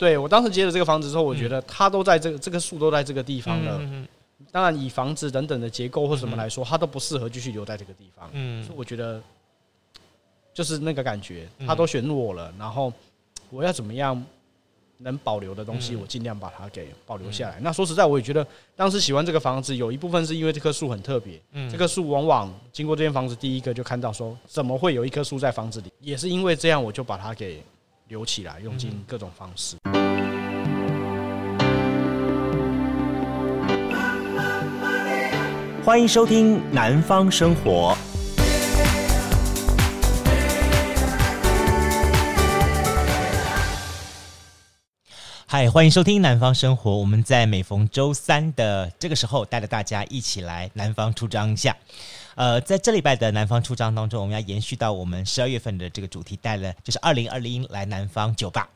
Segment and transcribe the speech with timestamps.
[0.00, 3.76] 对，我当时接了这个房子之后，我觉得它都在这个这个树都在这个地方了。
[3.82, 4.08] 嗯、
[4.50, 8.30] 当然，以房子等等的结构或什么来说，它都不适合继续留在这个地方。
[8.32, 9.22] 嗯，所以我觉得
[10.54, 12.90] 就是那个感觉，它都选我了，然后
[13.50, 14.24] 我要怎么样？
[15.02, 17.58] 能保留的东西，我尽量把它给保留下来。
[17.60, 18.46] 那说实在，我也觉得
[18.76, 21.40] 当时喜欢这个房子，有一部分是因为这棵树很特别。
[21.52, 25.90] 嗯，这棵树往往经过这间房子，第一个就看到说，怎么会有一棵树在房子里？
[26.00, 27.62] 也是因为这样，我就把它给
[28.10, 29.76] 留起来，用尽各种方式。
[35.84, 37.96] 欢迎收听《南方生活》。
[45.46, 46.90] 嗨，欢迎收听《南方生活》。
[46.94, 51.76] 我们在每逢周三的这个时候，带着大家一起来南方出张一下。
[52.40, 58.66] 呃，在这礼拜的南方出张当中，我们要延续到我们十二月份的这个主题，带了就是二零二零来南方酒吧。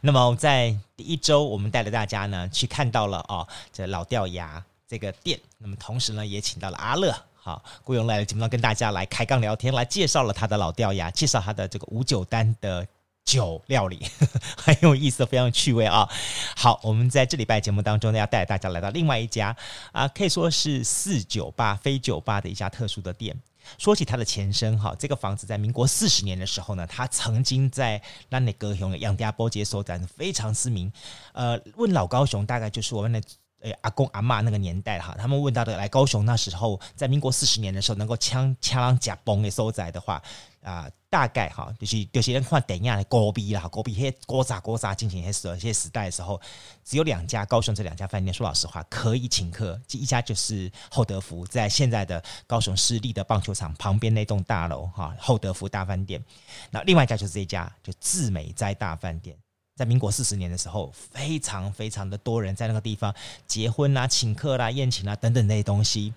[0.00, 5.36] 那么在第一周，我们带着大家呢去看到了哦，这老掉牙这个店。
[5.58, 12.86] 那么同时呢，也请到了阿乐，好，雇佣来了节目上跟大家来开杠聊天，来介绍了他的老掉牙，介绍他的这个五九单的。
[13.24, 14.04] 酒料理
[14.56, 16.08] 很有意思，非常趣味啊！
[16.56, 19.56] 好，我们在这礼拜节目当中呢，要带大家来到另外一家
[19.92, 23.36] 啊，可以说是四酒吧非酒吧的一家特殊的店。
[23.78, 30.92] 说起它的前身哈，这个房子在民国四十年的时候呢，它曾经在咱的高雄的杨家波街所在非常知名。
[31.32, 33.22] 呃，问老高雄，大概就是我们的
[33.60, 40.20] 呃阿公阿嬷那个年代哈，他们问到的来高雄那时候，在民国四十年的时候，能够枪枪甲崩的所在的话。
[40.62, 46.40] 啊、大概哈，就是就是人看电影的高逼啦，高逼些高炸高炸进行些时些时代的时候，
[46.84, 56.22] 只有两家高雄这两家饭店，说老实话可以请客，一家就是厚德福，在现在的高雄市立的棒球场旁边那栋大楼哈，厚德福大饭店。
[56.70, 59.36] 那另外一家就是这一家，就致美斋大饭店，
[59.74, 63.12] 在民国四十年的时候，非常非常的多人在那个地方
[63.48, 66.14] 结婚啦、请客啦、宴请啦等等那些东西。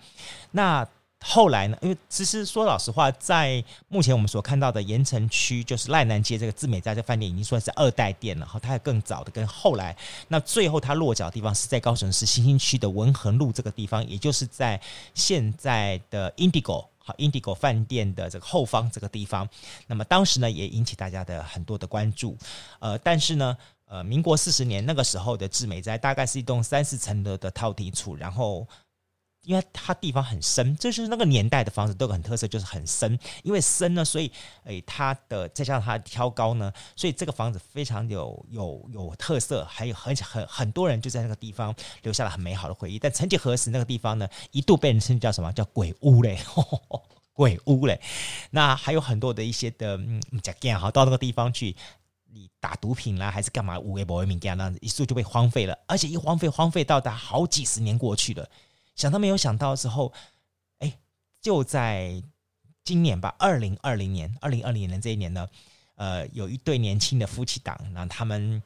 [0.51, 0.87] 那
[1.27, 1.75] 后来呢？
[1.81, 8.45] 因为其实说老实话，在目前我们所看到的盐城区，就是赖南街这个致美斋这饭店，已经算是二代店了。
[8.45, 14.79] 哈，它还更早的，跟后来那最后它落脚的地方是在高雄市新兴区的文衡路这个地方，也就是在
[15.15, 19.49] 现在的 Indigo 好 Indigo 饭店的这个后方这个地方。
[19.87, 22.37] 那么当时呢，也引起大家的很多的关注。
[22.77, 23.57] 呃，但是呢，
[23.87, 28.67] 呃，民国四十年那个时候的致美斋，大概是一栋三四层楼的套体厝，然后。
[29.45, 33.17] 因为它地方很深，这就是那个年代的房子都很特色，就是很深。
[33.43, 34.31] 因为深呢，所以
[34.63, 42.99] 诶，它的再加上它挑高呢，所以这个房子非常有有有特色，还有很很很多人就在那个地方留下了很美好的回忆。
[42.99, 46.39] 但曾几何时，那个地方呢，一度被人称叫什么叫鬼屋嘞？
[47.33, 47.99] 鬼屋嘞！
[48.51, 51.75] 那还有很多的一些的嗯，讲干哈，到那个地方去，
[52.31, 53.77] 你打毒品啦，还是干嘛？
[53.77, 58.49] 无为不为民干那样子一度就被荒废了，而且一荒废荒废到达好几十年过去了。
[58.95, 60.11] 想都没有想到之后，
[60.79, 60.93] 哎，
[61.41, 62.23] 就在
[62.83, 65.47] 今年吧，二零二零年，二零二零年的这一年呢，
[65.95, 68.61] 呃，有一对年轻的夫妻档，那他们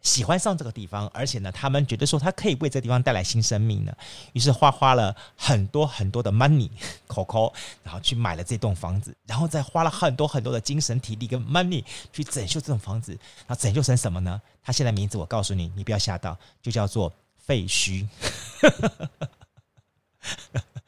[0.00, 3.96] 喜欢上这个地方，而且呢，他们觉得说他可以为这个地方带来新生命呢，
[4.32, 6.70] 于是花花了很多很多的 money，
[7.06, 7.52] 口口，
[7.82, 13.12] 然后去买了这栋房子，然后再花了很多很多的精神体力跟 money 去整修这栋房子，
[13.46, 14.40] 然后整修成什么呢？
[14.62, 18.06] 他现在名字我告诉你，你不要吓到，就叫做废墟。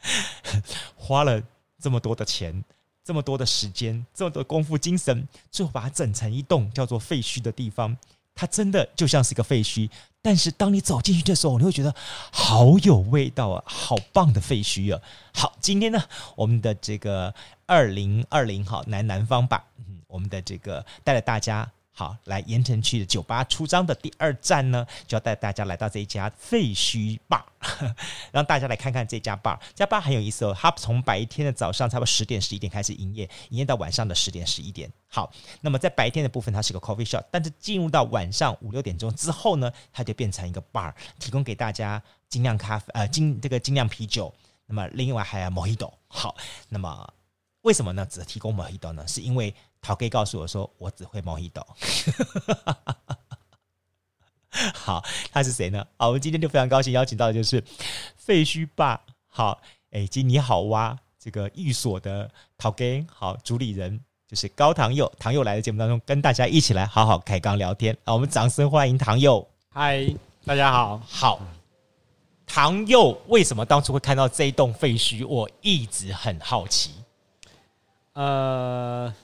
[0.96, 1.42] 花了
[1.80, 2.64] 这么多的钱，
[3.04, 7.96] 这么多的时间，这么多功夫精神，最后把它整成一栋叫做废墟的地方，
[8.34, 9.88] 它真的就像是一个废墟。
[10.20, 11.94] 但是当你走进去的时候，你会觉得
[12.32, 15.00] 好有味道啊，好棒的废墟啊！
[15.32, 16.02] 好，今天呢，
[16.34, 17.32] 我们的这个
[17.64, 21.70] 二零二零好南南方吧，嗯，我们的这个带着大家。
[21.98, 27.46] 好，来盐城区的酒吧出张的第二站呢，就要带大家来到这一家废墟吧，
[28.30, 29.58] 让大家来看看这家 bar。
[29.74, 34.92] 这家 bar 很有意思哦，它从白天的早上差不多十点十一点开始营业，营业到晚上的十点十一点。
[35.08, 44.30] 好，那么在白天的部分它是个 coffee shop，但是进入到晚上五六点钟之后呢，它就变成一个 bar，提供给大家精酿咖啡，呃，精这个精酿啤酒。
[44.66, 45.90] 那么另外还有 Mojito。
[46.08, 46.36] 好，
[46.68, 47.10] 那么
[47.62, 48.04] 为什么呢？
[48.04, 49.08] 只提供 Mojito 呢？
[49.08, 51.64] 是因为陶哥告诉我说，我只会 Mojito。
[54.74, 55.86] 好，他是谁呢？
[55.98, 57.62] 好，我们今天就非常高兴邀请到的就是
[58.16, 59.00] 废墟吧。
[59.26, 65.10] 好，哎，今你好哇，这个寓所的陶哥，好，主理人就是高唐佑。
[65.18, 67.94] 唐佑来的节目当中，跟大家一起来好好开杠聊天。
[68.04, 69.46] 啊，我们掌声欢迎唐佑。
[69.68, 70.08] 嗨，
[70.46, 70.98] 大家好。
[71.06, 71.38] 好，
[72.46, 75.28] 唐佑为什么当初会看到这一栋废墟？
[75.28, 76.92] 我一直很好奇。
[78.14, 79.14] 呃。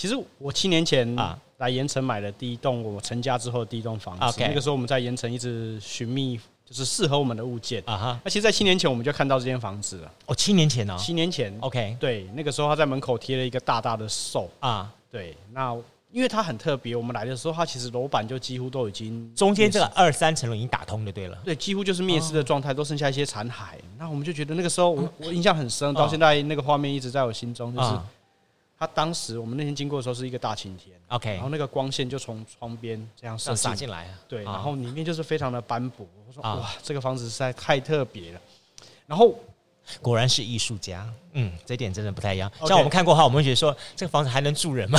[0.00, 4.40] 其实我七年前啊来盐城买的第一栋我成家之后的第一栋房子。
[4.40, 8.20] 那个时候我们在盐城一直寻觅，就是适合我们的物件啊哈。
[8.24, 10.10] 那其实，在七年前我们就看到这间房子了。
[10.24, 10.96] 哦，七年前呢？
[10.98, 11.94] 七年前，OK。
[12.00, 14.90] 对，那个时候他在门口贴了一个大大的售啊。
[15.10, 15.76] 对，那
[16.10, 21.36] 因为它很特别，我们来的时候，它其实楼板就几乎都已经中间这个二三层楼已经打通就对了。
[21.44, 23.74] 对，几乎就是灭失的状态，都剩下一些残骸。
[23.98, 27.90] 那我们就觉得那个时候我我印象很深，到现在那个画面一直在我心中，就是。
[28.80, 36.06] 他当时我们那天经过的时候是一个大晴天，OK，然后那个光线就从窗边这样射洒进来，对，然后里面就是非常的斑驳。
[36.26, 38.40] 我说哇，这个房子实在太特别了。
[39.06, 39.34] 然后
[40.00, 42.50] 果然是艺术家，嗯，这点真的不太一样。
[42.64, 44.98] 像我们看过哈，我们会觉得说这个房子还能住人吗？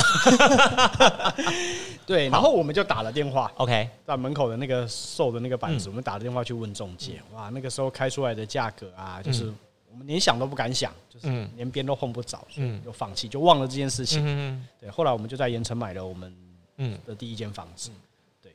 [2.06, 9.52] 对，然后我们就打了电话，OK，在门口的那个售的那个板子，我们打了电话去问中介，哇，那个时候开出来的价格啊，就是。
[9.92, 14.22] 我们连想都不敢想，就是连边都碰不着，嗯，就放弃，就忘了这件事情。
[14.24, 14.88] 嗯，对。
[14.88, 16.34] 后来我们就在盐城买了我们
[16.78, 17.90] 嗯的第一间房子，
[18.40, 18.50] 对。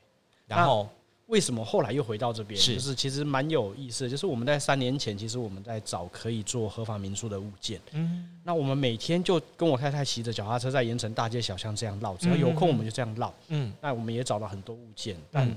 [0.47, 0.89] 然后
[1.27, 2.59] 为什么后来又回到这边？
[2.59, 7.79] 是，就是其实蛮有意思的，就是我们在三年前，其实我们在找可以做合法民宿的物件。
[7.91, 8.27] 嗯。
[8.43, 13.31] 那我们每天就跟我太太骑着脚踏车在盐城大街小巷这样绕，只要有空我们就这样绕。
[13.49, 13.71] 嗯。
[13.79, 15.55] 那我们也找到很多物件，但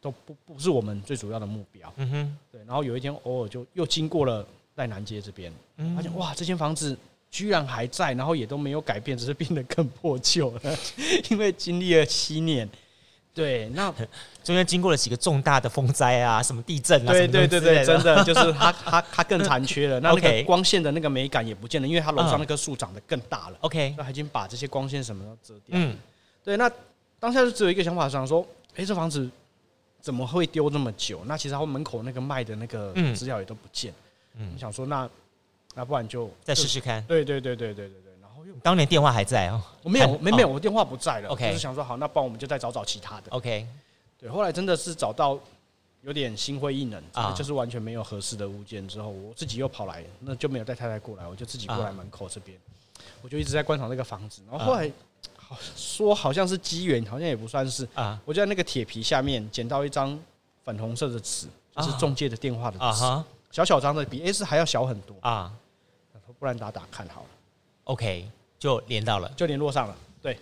[0.00, 1.92] 都不不是我们最主要的目标。
[1.98, 2.38] 嗯哼。
[2.50, 2.60] 对。
[2.64, 4.44] 然后有一天偶尔就又经过了。
[4.76, 5.52] 在南街这边，
[5.96, 6.96] 发现哇，这间房子
[7.30, 10.76] 居然还在，然后也都没有改变，只是变得更破旧了。
[11.30, 12.68] 因为经历了七年，
[13.32, 13.92] 对，那
[14.44, 19.98] 中间经过了几个重大的风灾啊，什么地震啊，对对对对，真的 就是它它它更残缺了。
[20.00, 23.56] 那那个光线的那个美感也不见了，因为它楼上那棵树长得更大了。
[23.60, 25.68] OK，那它已经把这些光线什么都遮掉。
[25.70, 25.96] 嗯，
[26.44, 26.70] 对，那
[27.18, 28.46] 当下就只有一个想法，想说，
[28.76, 29.28] 哎，这房子
[30.00, 31.22] 怎么会丢那么久？
[31.24, 33.90] 那其实它门口那个卖的那个资料也都不见。
[33.92, 34.03] 嗯，
[34.36, 35.08] 你想说那
[35.74, 37.02] 那不然就再试试看。
[37.04, 38.12] 对对对对对对对。
[38.20, 41.28] 然后又当年电话还在哦， 我没有没没有，我电话不在了。
[41.28, 43.30] OK，就是想说好，那不然我们就再找找其他的。
[43.30, 43.66] OK，
[44.18, 45.38] 对，后来真的是找到
[46.02, 52.58] 有点心灰意冷啊，就是完全没有合适的物件之后，我自己又跑来，那就没有带太太过来，我就自己过来门口这边，
[53.22, 54.42] 我就一直在观察那个房子。
[54.50, 54.90] 然后后来
[55.36, 58.20] 好说好像是机缘，好像也不算是啊。
[58.24, 60.18] 我就在那个铁皮下面捡到一张
[60.64, 61.46] 粉红色的纸，
[61.76, 63.24] 就是中介的电话的纸。
[63.54, 65.54] 小小张的比 A 四还要小很多啊，
[66.40, 67.28] 不然打打看好了
[67.84, 68.28] ，OK，
[68.58, 69.96] 就连到了，就联络上了。
[70.20, 70.36] 对，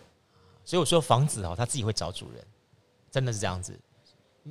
[0.64, 2.42] 所以我说房子哦，他自己会找主人，
[3.10, 3.78] 真的是这样子。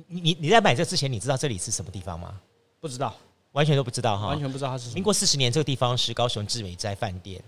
[0.06, 2.40] 你你你在买这之前，你知道这里是什么地方吗？
[2.78, 3.16] 不知道，
[3.50, 4.94] 完全都不知道哈，完全不知道它是。
[4.94, 7.42] 民国四十年，这个地方是高雄志美斋饭店。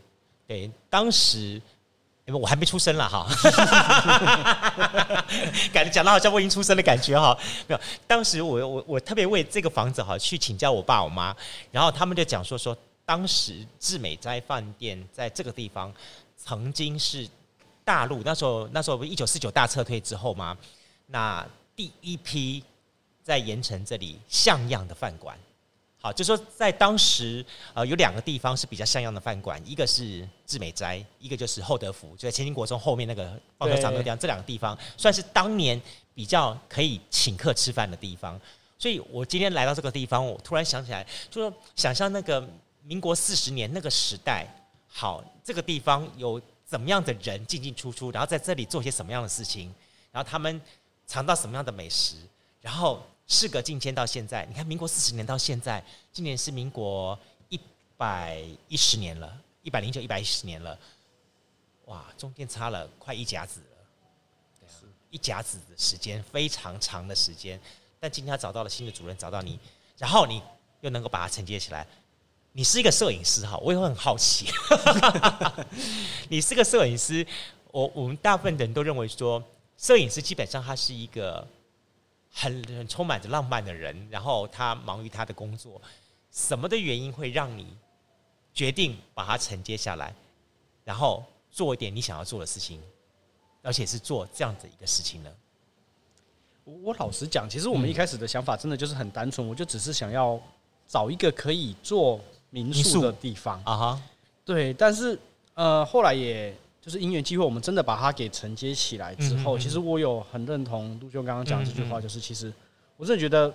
[0.49, 1.63] 对，当时。
[2.26, 3.26] 因为我还没出生了哈，
[5.73, 7.37] 感觉讲的好像我已经出生的感觉哈。
[7.67, 11.37] 没有，当时我我我特别为这个房子哈去请教我爸我妈，
[11.71, 12.75] 然后他们就讲说说，
[13.05, 15.93] 当时志美斋饭店在这个地方
[16.37, 17.29] 曾经是
[17.85, 20.56] 大陆那时候那时候不一九四九大撤退之后嘛，
[21.09, 21.47] 那
[21.77, 22.65] 第一批
[23.23, 25.37] 在盐城这里像样的饭馆。
[26.05, 27.43] 好，就说在当时，
[27.73, 34.19] 呃，有两个地方是比较像样的饭馆，一个是志美斋，一个就是厚德福，就在千金国中后面那个棒球场那个地方。
[34.19, 35.81] 这两个地方算是当年
[36.15, 38.39] 比较可以请客吃饭的地方。
[38.79, 42.47] 所以我今天来到这个地方，我突然想起来，就说想象那个
[42.83, 44.47] 民国四十年那个时代，
[44.87, 49.75] 好，这个地方有怎么样的人进进出出，然后在这里做些什么样的事情，
[50.12, 50.61] 然后他们
[51.06, 52.17] 尝到什么样的美食，
[52.61, 53.03] 然后。
[53.26, 55.82] 事隔境迁到现在，你看民国四十年到现在，
[56.13, 57.19] 今年是民国
[57.49, 57.58] 一
[57.96, 60.79] 百一十年了，一百零九、一百一十年了，
[61.87, 63.77] 哇，中间差了快一甲子了，
[64.60, 64.72] 对啊，
[65.08, 67.58] 一甲子的时间，非常长的时间。
[67.99, 69.58] 但今天他找到了新的主任，找到你，
[69.96, 70.43] 然后你
[70.82, 71.87] 又能够把它承接起来。
[72.53, 74.46] 你是一个摄影师哈，我也会很好奇，
[76.29, 77.27] 你是个摄影师，
[77.72, 79.43] 我我们大部分人都认为说，
[79.79, 81.49] 摄影师基本上他是一个。
[82.36, 85.81] 很很充满着浪漫的人，然后他忙于他的工作，
[86.32, 87.76] 什么的原因会让你
[88.53, 90.12] 决定把它承接下来，
[90.84, 92.82] 然后做一点你想要做的事情，
[93.62, 95.31] 而且是做这样子一个事情呢？
[96.64, 100.41] 我我老实讲，其实我们一开始的想法真的就是很单纯，我就只是想要
[100.88, 104.03] 找一个可以做民宿的地方啊哈，
[104.44, 105.17] 对，但是
[105.55, 106.53] 呃后来也。
[106.84, 112.53] 就是因缘机会，我们真的把它给承接起来之后，其实我有很认同陆兄刚刚讲这句话，就是其实
[112.98, 113.55] 我真的觉得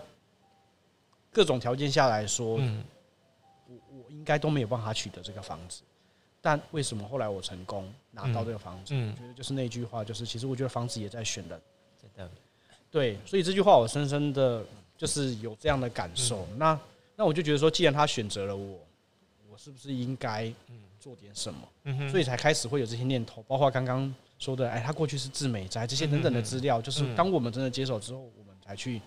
[1.31, 2.55] 各种条件下来说，
[3.67, 5.83] 我我应该都没有办法取得这个房子，
[6.41, 8.95] 但为什么后来我成功拿到这个房子？
[8.95, 11.61] 我觉得就是那句话，就是其实我觉得房子也在选人，
[12.01, 12.31] 真的，
[12.89, 14.65] 对，所以这句话我深深的
[14.97, 16.47] 就是有这样的感受。
[16.57, 16.79] 那
[17.15, 18.79] 那我就觉得说，既然他选择了我，
[19.51, 20.51] 我是不是应该
[20.99, 29.01] 做点什么，所以才开始会有这些念头，包括刚刚说的，哎，他过去是自美宅这些等等的资料，就是当我们真的接手之后，我们才去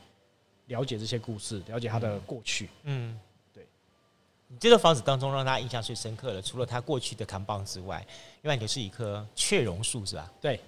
[0.66, 2.68] 了解这些故事，了解他的过去。
[2.84, 3.18] 嗯，
[3.52, 3.66] 对。
[4.48, 8.04] 你这个房子当中让大家印象最深刻的，除了他过去的扛棒之外，
[8.42, 10.32] 另外就是一棵雀榕树，是吧？
[10.40, 10.58] 对。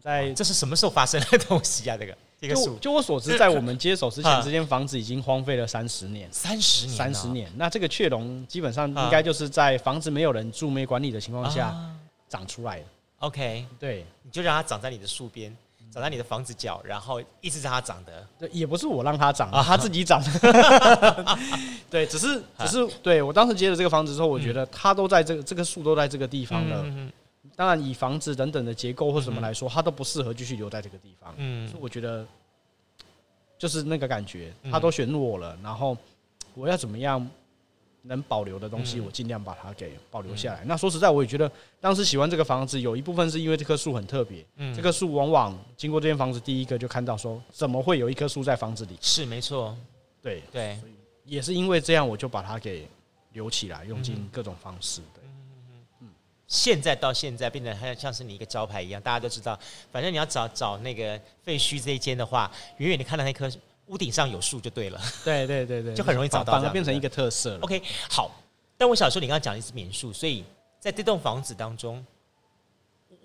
[0.00, 1.96] 在这是什么时候发生的东西啊？
[1.96, 6.26] 这个这个树，就我所知，在我们接手之前， 这间房子已经荒废了三十年。
[6.32, 7.52] 三十年，三十年。
[7.56, 11.76] 那这个雀榕基本上应该就是在房子没有人住、没管理的情况下
[12.30, 12.84] 长出来的。
[13.18, 15.54] OK，对，你就让它长在你的树边，
[15.92, 18.26] 长在你的房子角，然后一直让它长的。
[18.38, 21.38] 对，也不是我让它长，它自己长的。
[21.90, 26.86] 对，只是只是对我当时接了这个房子之后，我觉得它都在这个这个树都在这个地方了。
[27.60, 31.34] 当然，以房子等等的结构或什么来说，它都不适合继续留在这个地方。
[31.36, 32.26] 嗯，所以我觉得
[33.58, 35.94] 就是那个感觉，它都选我了，然后
[36.54, 37.30] 我要怎么样？
[38.02, 40.64] 能保留的东西，我尽量把它给保留下来。
[40.64, 41.52] 那说实在，我也觉得
[41.82, 44.42] 当时喜欢这个房子，有一部分是因为这棵树很特别。
[44.56, 48.96] 嗯，这棵树往往经过这间房子，第一个就看到说，怎么会有一棵树在房子里？
[49.02, 49.76] 是没错，
[50.22, 50.78] 对对，
[51.26, 52.88] 也是因为这样，我就把它给
[53.34, 55.02] 留起来，用尽各种方式。
[56.50, 59.58] 现在到现在变得很像是你一个招牌一样，大家都知道，
[59.90, 63.50] 反正你要找找那个废墟这一间的话，远远你看到那棵。
[63.86, 67.60] 屋顶上有树就对了， 对对对对，就很容易找到，反而变成一个特色了。
[67.62, 68.30] OK，好。
[68.78, 70.44] 但我想说，你刚刚讲的是民宿，所以
[70.78, 72.06] 在这栋房子当中，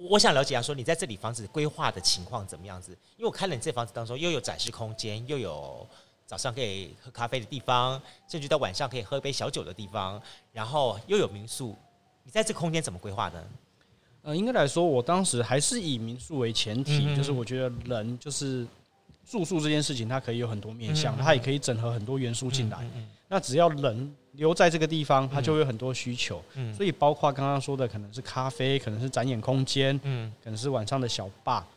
[0.09, 2.93] 我想了解一下，说你在这里房子规划的情况怎么样子？
[3.15, 5.87] 因为我看了你这房子当中，又有展示空间，又有
[6.25, 10.19] 早上可以喝咖啡的地方，甚至到晚上可以喝一杯小酒的地方，
[10.51, 11.77] 然后又有民宿。
[12.25, 13.47] 你在这空间怎么规划的？
[14.23, 18.67] 呃，应该来说，我当时还是以民宿为前提，嗯、就是我觉得人就是。
[19.27, 22.87] 住宿这件事情，它可以有很多面向，它也可以整合很多元素进来。
[23.27, 26.39] 那只要人留在这个地方，它就会有很多需求。
[26.77, 31.67] 所以包括刚刚说的，可能是咖啡，可能是展演空间，嗯可能是晚上的小吧，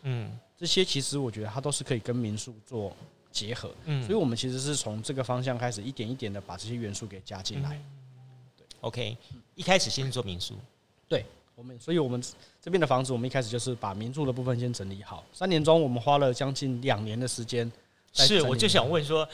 [0.59, 2.95] 这些其实我觉得它都是可以跟民宿做
[3.33, 3.71] 结合。
[4.03, 7.71] 所以我们其实是从这个方向开始，一点一点的把这些元素给加进来。
[7.71, 7.79] 对
[8.81, 9.17] ，OK，
[9.55, 10.55] 一开始先做民宿，
[11.09, 11.25] 对。
[11.55, 12.23] 我们，所以我们
[12.63, 15.25] 这边的房子，我们一开始就是把民宿的部分先整理好。
[15.33, 17.69] 三年中，我们花了将近两年的时间。
[18.13, 19.29] 是，我就想问说，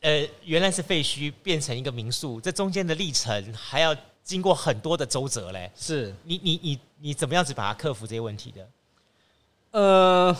[0.00, 3.94] 呃，原来是废墟变成一个民宿，这中间的历程还要
[4.24, 5.70] 经过很多的周折嘞。
[5.76, 8.68] 是你，你，你，你怎么样子把它克服这些问题的？
[9.72, 10.36] 呃，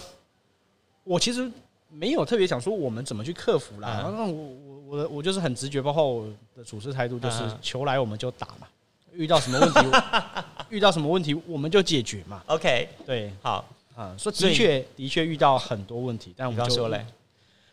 [1.04, 1.52] 我其实
[1.90, 4.11] 没有特别想说我们怎么去克服啦。
[4.11, 8.66] 那、嗯、我我我的我就是很直觉，包括我的处事态度，就是球来我们就打嘛。
[9.12, 9.80] 遇到什么问题，
[10.68, 12.42] 遇到什么问题我们就解决嘛。
[12.47, 17.04] OK，对，好啊，说的确的确遇到很多问题，但我们就说嘞，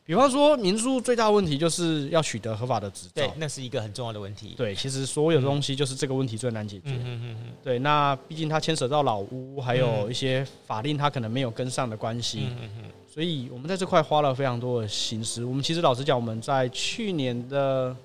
[0.05, 4.53] 比方说民宿最大的问题就是要取得合法的执照，对，那是一个很重要的问题。
[4.55, 6.89] 对，其实所有的东西就是这个问题最难解决。
[6.89, 7.38] 嗯嗯嗯。
[7.63, 12.47] 对，那毕竟它牵扯到老屋，还有一些法令，它可能没有跟上的关系。
[12.50, 12.87] 嗯嗯嗯。
[13.17, 15.43] 所以我们在这块花了非常多的心思。
[15.43, 17.95] 我们其实老实讲，我们在去年的。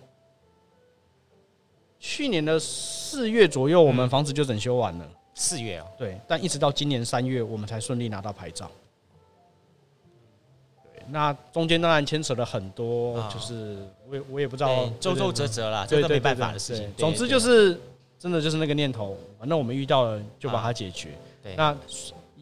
[2.00, 5.06] 去年的四月左右，我们房子就整修完了。
[5.34, 8.70] 四月啊，对，但一直到今年三月，我们才顺利拿到牌照。
[10.82, 16.90] 对，那中间当然牵扯了很多，就是我也我也不知道，周周折折啦，这都没办法的事情。
[16.96, 17.78] 总之就是
[18.18, 21.10] 真的就是那个念头，反正我们遇到了就把它解决。
[21.42, 21.76] 对，那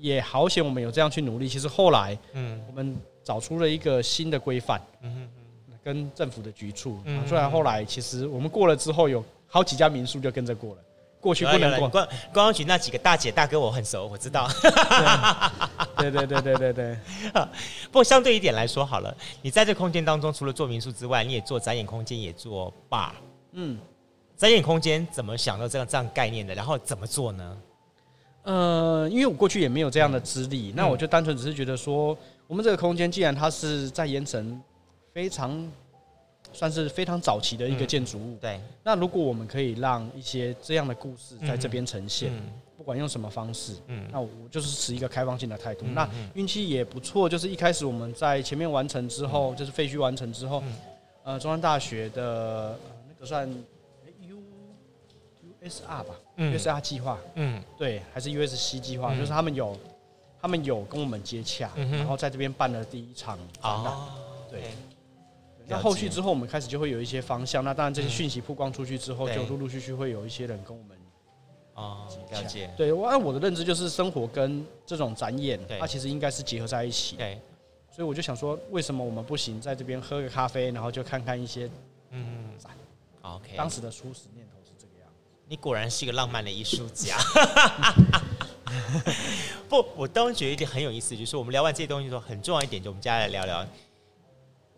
[0.00, 1.48] 也好险，我们有这样去努力。
[1.48, 5.28] 其实后来，嗯，我们找出了一个新的规范，嗯
[5.68, 9.24] 嗯，跟政府的局处，虽然后来其实我们过了之后有。
[9.52, 10.82] 好几家民宿就跟着过了，
[11.20, 11.88] 过去不能过。
[11.88, 14.48] 观观光局那几个大姐大哥我很熟，我知道。
[15.96, 16.96] 对对对对对对。
[17.90, 23.10] 不过相对一点来说好了，你在这空间当中，除了做民宿之外，你也做展演空间，也做 bar。
[23.50, 23.76] 嗯，
[24.36, 26.54] 展演空间怎么想到这样这样概念的？
[26.54, 27.58] 然后怎么做呢？
[28.42, 32.16] 呃，因为我过去也没有这样的资历，嗯、那我就单纯只是觉得说，
[32.46, 34.60] 我们这个空间既然它是在盐城
[35.12, 35.70] 非常。
[36.52, 38.36] 算是非常早期的一个建筑物。
[38.40, 42.32] 对，那如果我们可以让一些这样的故事在这边呈现，
[42.76, 45.86] 不管用什么方式，嗯，那我就是持一个开放性的态度。
[45.94, 50.60] 那运气也不错，就是一开始我们在前面完成之后，就是废墟完成之后，
[51.22, 53.48] 呃，中山大学的那个算
[54.28, 54.36] U
[55.62, 59.78] USR 吧，USR 计划，嗯，对，还是 USC 计划，就是他们有
[60.40, 63.94] 他们有跟我们接洽，然后在这边办了第一场展览，
[64.50, 64.62] 对。
[65.68, 67.62] 那后续之后，我们开始就会有一些方向。
[67.62, 70.98] 那当然，这些讯息曝光出去之后，就陆陆续续会有一些人跟我们
[71.74, 72.68] 啊了解。
[72.76, 77.14] 对，我按我的认知，就是生活跟这种展演，它其实应该是结合在一起。
[77.14, 77.38] 对，
[77.88, 79.60] 所以我就想说，为什么我们不行？
[79.60, 81.70] 在这边喝个咖啡，然后就看看一些
[82.10, 82.72] 嗯展。
[83.22, 84.59] OK，当时的初始念头。
[85.50, 87.18] 你果然是一个浪漫的艺术家。
[89.68, 93.66] 不，我当时觉得一点很有意思，就是我们聊完这些东西之后，很重要一点，就我们接下来聊聊，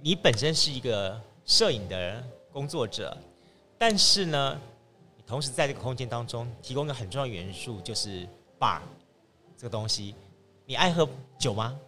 [0.01, 3.15] 你本身是一个摄影的工作者，
[3.77, 4.59] 但是呢，
[5.15, 8.27] 你同时在这个空间当中提供一个很重要的元素，就是
[8.59, 8.79] bar
[9.59, 10.15] 这个东西。
[10.65, 11.07] 你爱喝
[11.39, 11.79] 酒吗？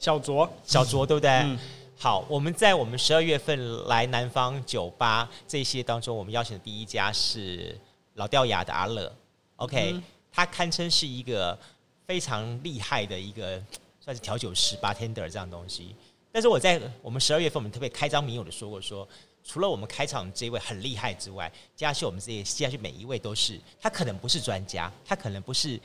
[0.00, 1.30] 小酌，小酌，对不对？
[1.30, 1.56] 嗯。
[1.96, 7.78] 好，我们在我们十二月份来南方酒吧这些当中，我们邀请的第一家是
[8.14, 9.14] 老掉牙的阿乐。
[9.56, 11.58] OK，嗯，他堪称是一个
[12.06, 13.62] 非常厉害的一个
[14.00, 15.94] 算是调酒师、bartender 这样东西。
[16.32, 19.06] 但是我在我们十二月份，我们特别开张明友的说过说，
[19.44, 25.78] 除了我们开场这一位很厉害之外，接下去我们这些接下去每一位都是，他可能不是专家，他可能不是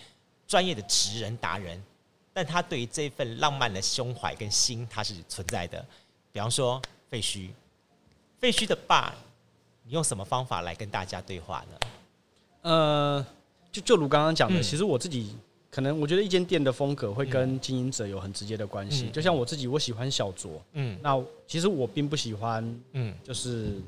[0.48, 1.84] 专业的职人达人，
[2.34, 5.86] 但他对于这份浪漫的胸怀跟心，他是存在的。
[6.32, 7.50] 比方说废墟，
[8.40, 9.12] 废墟的 bar，
[9.84, 11.78] 你用什么方法来跟大家对话呢？
[12.68, 13.26] 呃，
[13.72, 15.34] 就就如刚刚讲的，嗯、其实我自己
[15.70, 19.06] 可能我觉得一间店的风格会跟经营者有很直接的关系。
[19.06, 23.80] 嗯、就像我自己，我喜欢小酌，嗯，那其实我并不喜欢，嗯，就是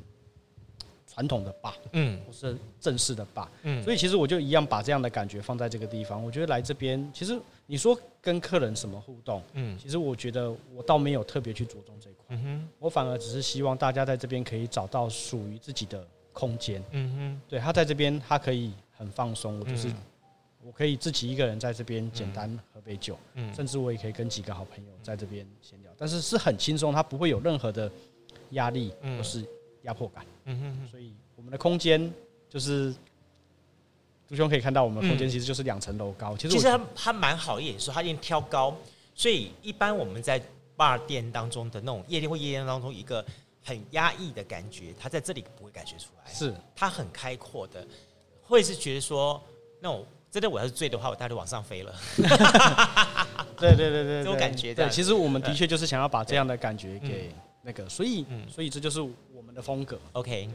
[1.12, 6.24] 传统的 bar，嗯，或是正式的 bar，嗯，所以其实我就一样把这样的感觉放在这个地方。
[6.24, 12.24] 我觉得来这边，其实你说跟客人什么互动，嗯，其实我觉得我倒没有特别去着重这一块。
[12.30, 16.84] 嗯哼，我反而只是希望大家在这边可以找到属于自己的空间。
[16.92, 19.60] 嗯哼，对，他在这边，他可以很放松。
[19.60, 19.90] 我就是，
[20.64, 27.92] 我可以自己一个人在这边简单喝杯酒，嗯，甚至我也可以跟几个好朋友在这边闲聊，但是是很轻松，他不会有任何的
[28.52, 29.46] 压力或是
[29.84, 30.26] 压迫感。
[30.46, 32.12] 嗯哼，所以我们的空间
[32.50, 32.94] 就是，
[34.28, 36.36] 杜兄可以看到我们的空间其实就是两层楼高。
[36.38, 38.76] 其实其实他他蛮好一点，说他已经挑高，
[39.14, 40.42] 所以一般我们在。
[40.80, 43.22] bar 店当中的那种夜店或夜店当中一个
[43.64, 46.34] 很压抑的感觉，他在这里不会感觉出来。
[46.34, 47.86] 是，他很开阔的，
[48.42, 49.42] 会是觉得说，
[49.80, 51.94] 那我真的我要是醉的话，我大概就往上飞了。
[53.58, 54.74] 对对对对，这种感觉。
[54.74, 60.00] 对，其实我们的确就是想要把这样的感觉给那个，所以，所以这就是我们的风格。
[60.14, 60.50] OK，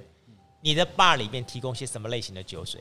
[0.61, 2.81] 你的 bar 里面提供些什么类型的酒水？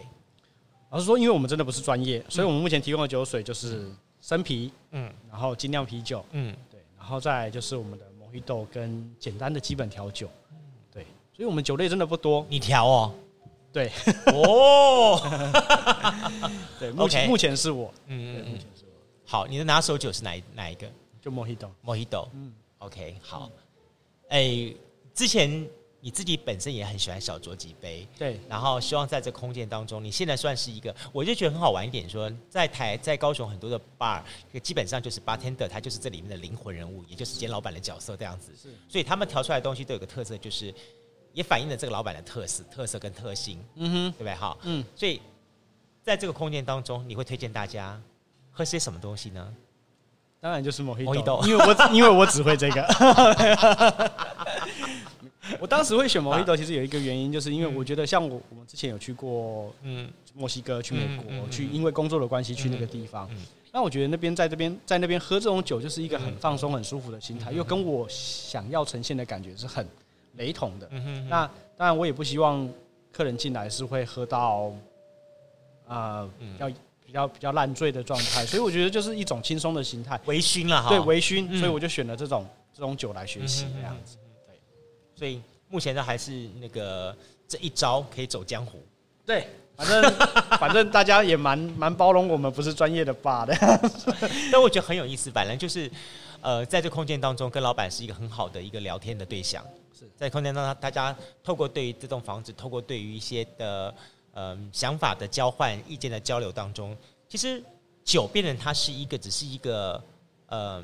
[0.92, 6.56] 老实说，因为我们真的不是专业，所以我们目前提供的酒水就是生啤，嗯，然后精酿啤酒，嗯。
[6.72, 10.28] 对然后再就是我们的 Mojito 跟简单的基本调酒，
[10.92, 11.04] 对，
[11.36, 12.46] 所以我们酒类真的不多。
[12.50, 13.14] 你调哦？
[13.72, 13.92] 对，
[14.34, 15.20] 哦，
[16.80, 18.92] 对，目前目前是我，嗯嗯，目前是我。
[19.26, 20.88] 好，你的拿手酒是哪哪一个？
[21.22, 23.50] 就 Mojito，Mojito，嗯，OK，好，
[24.30, 24.74] 哎，
[25.14, 25.68] 之前。
[26.06, 34.22] 你自己本身也很喜欢小酌几杯，对，然后希望在这空间当中，你现在算是一个，我就觉得很好玩一点说，说在台在高雄很多的 bar，
[34.62, 40.76] 基本上就是 bartender，他就是这里面的灵魂人物，也就是兼老板的角色这样子，是，所以他们调出来的东西都有个特色，就是
[41.32, 44.34] 也反映了这个老板的特色、特色跟特性，嗯哼，对不对？
[44.36, 45.22] 好，嗯，所以
[46.04, 47.98] 在这个空间当中，你会推荐大家
[48.52, 49.56] 喝些什么东西呢？
[50.42, 52.84] 当然就是 Mojito，因为我因为我只会这个。
[55.60, 63.30] 我当时会选 Mojito，其实有一个原因，就是因为我觉得像我我们之前有去过，嗯，墨西哥去美国去，因为工作的关系去那个地方，
[63.72, 69.86] 那我觉得那边在这边在那边喝这种酒，就是一个很放松、很舒服的心态，又跟我想要呈现的感觉是很
[70.38, 70.90] 雷同的。
[71.28, 72.70] 那当然，我也不希望
[73.12, 74.72] 客人进来是会喝到
[75.88, 76.30] 啊，
[76.60, 76.70] 要
[77.06, 84.18] 比较比较烂醉的状态， 所以我觉得就是一种轻松的心态，微醺了哈，对，微醺，所以我就选了这种这种酒来学习这样子。
[85.16, 87.16] 所以目前呢，还是那个
[87.48, 88.82] 这一招可以走江湖。
[89.26, 89.48] 对，
[89.78, 90.14] 反正
[90.60, 93.56] 反正大家也蛮蛮包容我们不是专业的 bar 的。
[94.52, 95.90] 但我觉得很有意思，反正就是
[96.42, 99.64] 呃，在这空间当中，跟老板是一个很好的一个聊天的对象。
[99.98, 103.94] 是在空间当中，大家透过对于这栋房子，透过对于一些的
[104.34, 106.96] 呃想法的交换、意见的交流当中，
[107.30, 107.64] 其实
[108.04, 110.04] 酒变成它是一个，只是一个
[110.48, 110.84] 呃。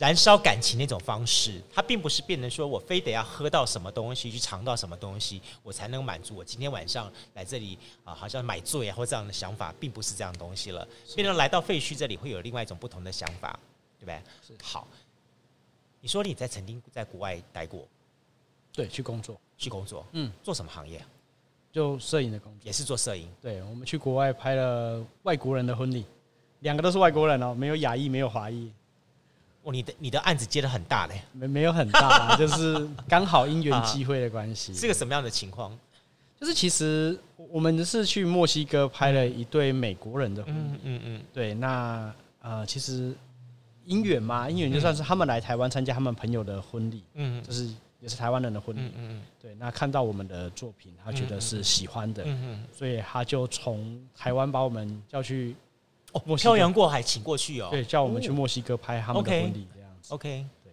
[0.00, 10.88] 燃烧感情那种方式，它并不是变成说我非得要喝到什么东西，去尝到什么东西，我才能满足我今天晚上来这里啊，好像买醉啊或这样的想法，并不是这样东西了。
[11.14, 13.60] 变成来到废墟这里，会有另外一种不同的想法，
[13.98, 14.22] 对不对？
[14.48, 14.64] 是。
[14.64, 14.88] 好，
[16.00, 17.86] 你说你在曾经在国外待过，
[18.72, 21.04] 对，去工作，去工作，嗯，做什么行业？
[21.70, 23.30] 就摄影的工作，也是做摄影。
[23.42, 26.06] 对，我们去国外拍了外国人的婚礼，
[26.60, 28.72] 两个都是外国人哦，没有亚裔，没有华裔。
[29.62, 34.72] 哦，你的你的案子接的很大嘞，没没有很大，就是刚好因缘机会的关系。
[34.72, 35.76] 是个什么样的情况？
[36.40, 43.14] 就是其实我们是去墨西哥拍了一对美国人的婚礼，嗯嗯嗯，对，那呃其实
[43.86, 47.68] 姻缘嘛，姻缘就算是他们来台湾参加他们朋友的婚礼，嗯，就是
[48.00, 55.54] 也是台湾人的婚礼，嗯嗯，对，那看到我们的作品，他觉得是喜欢的，嗯嗯，所以他就从台湾把我们叫去。
[56.12, 60.14] 哦，漂洋过海请过去哦，对，叫我们去墨西哥拍他们的婚礼这样子。
[60.14, 60.72] OK，对。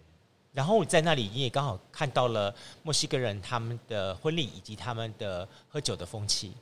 [0.52, 6.52] 然后在那里你也刚好看到了墨西哥人他们的婚礼以及他们的喝酒的风气，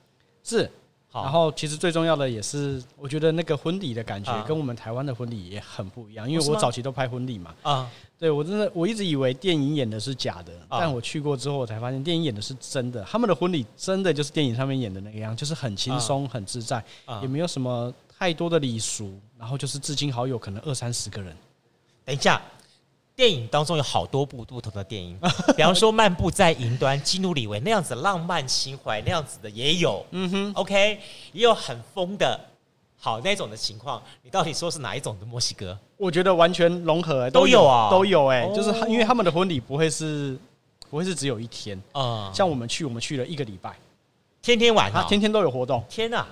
[0.42, 0.70] 是。
[1.12, 7.54] 然后，其实最重要的也是，我觉得那个婚礼的感觉跟我们台湾的婚礼也很不一样，因为我早期都拍婚礼嘛。
[7.62, 13.02] 啊，对我真的我一直以为电影演的是假的，但我去过之后，我才发现电影演的是真的。
[13.04, 16.84] 他们的婚礼真的就是电影上面演的那个样，就是很轻松、很自在，
[17.22, 21.36] 也没有什么太多的礼俗，然后就是至今好友可能二三十个人。
[22.04, 22.40] 等一下。
[23.14, 25.18] 电影当中有好多部不同的电影，
[25.56, 31.00] 比方说《漫步在云端》，基努里维那样子浪漫情怀那样子的也有，嗯哼，OK，
[31.32, 32.38] 也有很疯的，
[32.98, 34.02] 好那种的情况。
[34.20, 35.78] 你到底说是哪一种的墨西哥？
[35.96, 40.38] 我觉得完全融合、欸，都有啊，都有哎、欸，就是因为他们的婚礼不会是
[40.90, 43.74] 不会是只有一天啊，像我们去，我们去了一个礼拜，
[44.42, 46.26] 天天晚上，天天都有活动，天哪！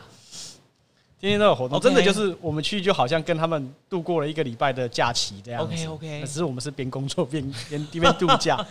[1.21, 5.73] 天天都有活动，真的就是我们去就好像跟他们度过了一个礼拜的假期这样子。
[5.73, 8.57] OK OK，只是我们是边工作边 边边度假。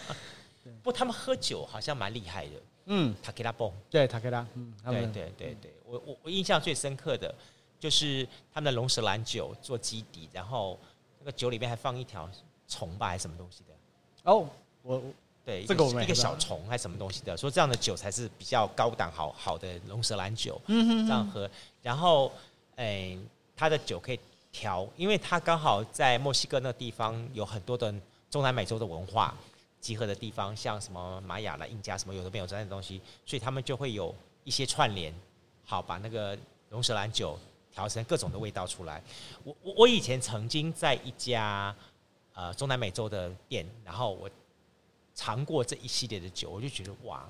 [0.84, 2.52] 不过他们喝酒好像蛮厉害的。
[2.86, 7.34] 嗯，塔克拉蹦，对塔克拉，嗯，对对对对，我我我印象最深刻的
[7.80, 10.78] 就是他们的龙舌兰酒做基底，然后
[11.20, 12.30] 那个酒里面还放一条
[12.68, 13.74] 虫吧，还是什么东西的？
[14.30, 14.46] 哦，
[14.82, 15.02] 我
[15.46, 17.36] 对这个一个小虫还是什么东西的？
[17.36, 21.50] 说这样的酒才是比较高档好好的龙舌兰酒，嗯哼，这样喝。
[21.82, 22.32] 然后，
[22.78, 23.20] 诶，
[23.56, 24.20] 他的酒可以
[24.52, 27.94] 调，因为他刚好在墨西哥那个地方有很多的
[28.30, 29.36] 中南美洲的文化
[29.82, 35.14] 集合的地方，像什么玛雅啦、印加什么有的没有这样的东西，所以他们就会有一些串联，
[35.66, 36.38] 好把那个
[36.70, 37.38] 龙舌兰酒
[37.70, 39.04] 调成各种的味道出来。
[39.44, 41.76] 我我我以前曾经在一家
[42.34, 44.30] 呃中南美洲的店，然后我
[45.14, 47.28] 尝过这一系列的酒，我就觉得哇，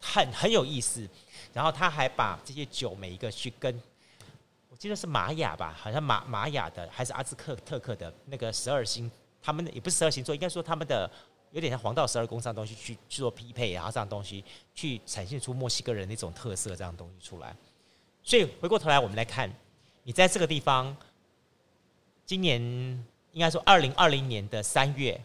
[0.00, 1.08] 很很有意思。
[1.52, 3.80] 然后他还把这些酒每一个去跟。
[4.68, 9.10] 我记得是玛雅吧，好像玛玛雅的还是阿兹克特克的那个十二星，
[9.42, 11.10] 他们的也不是十二星座，应该说他们的
[11.50, 17.54] 有点像黄道十二宫这样东西去去做匹配，然后这样东西去展现出墨西哥人那种特色，这样东西出来。
[18.22, 19.52] 所以回过头来，我们来看
[20.04, 20.96] 你在这个地方，
[22.24, 22.60] 今年
[23.32, 25.20] 应该说二零二零年的三月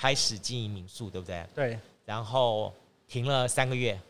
[0.00, 1.46] 开始经营民宿，对不对？
[1.54, 1.78] 对。
[2.06, 2.72] 然后
[3.06, 4.00] 停了三个月。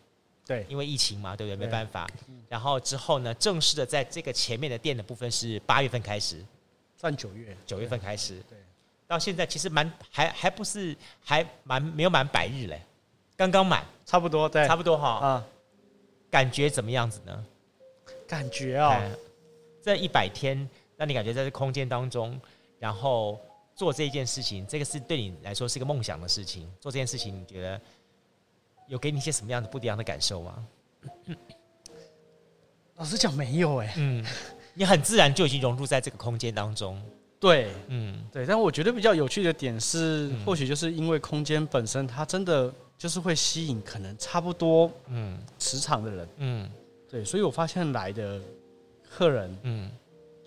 [0.47, 1.57] 对，因为疫情嘛，对不对？
[1.57, 2.09] 没办法。
[2.49, 6.45] 然后之后呢，正式的在这个前面的店的部分是八月份开始，
[6.97, 8.35] 算九月，九月份开始。
[8.49, 8.59] 对，
[9.07, 12.81] 到现在其实蛮还还不是还蛮没有满百日嘞，
[13.37, 15.09] 刚刚满，差不多，对，差不多哈。
[15.19, 15.47] 啊，
[16.31, 17.45] 感觉怎么样子呢？
[18.27, 19.01] 感觉啊，
[19.83, 22.41] 这一百天让你感觉在这空间当中，
[22.81, 23.41] 然后
[23.81, 26.71] 做这件事情，这个是对你来说是一个梦想的事情。
[26.79, 27.81] 做这件事情，你觉得？
[28.89, 30.67] 有给你一些什么样的不一样的感受吗？
[32.97, 33.95] 老实讲，没有哎、欸。
[33.97, 34.23] 嗯，
[34.75, 37.01] 你很自然就已经融入在这个空间当中。
[37.39, 38.45] 对，嗯，对。
[38.45, 46.29] 但我觉得比较有趣的点是，嗯、或许就是因为空间本身，它真的就是会吸引可能差不多嗯磁场的人。
[46.37, 46.71] 嗯，
[47.09, 47.25] 对。
[47.25, 48.43] 所以我发现来的
[49.09, 49.91] 客人，嗯，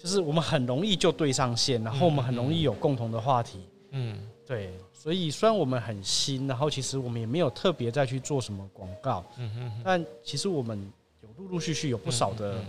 [0.03, 3.59] 就是我们很容易就对上线，然后我们很容易有共同的话题。
[3.91, 4.17] 嗯。
[4.19, 10.77] 嗯对，所以虽然我们很新，然后其实我们也没有特别再去做什么广告，嗯嗯，但其实我们
[11.21, 12.61] 有陆陆续续有不少的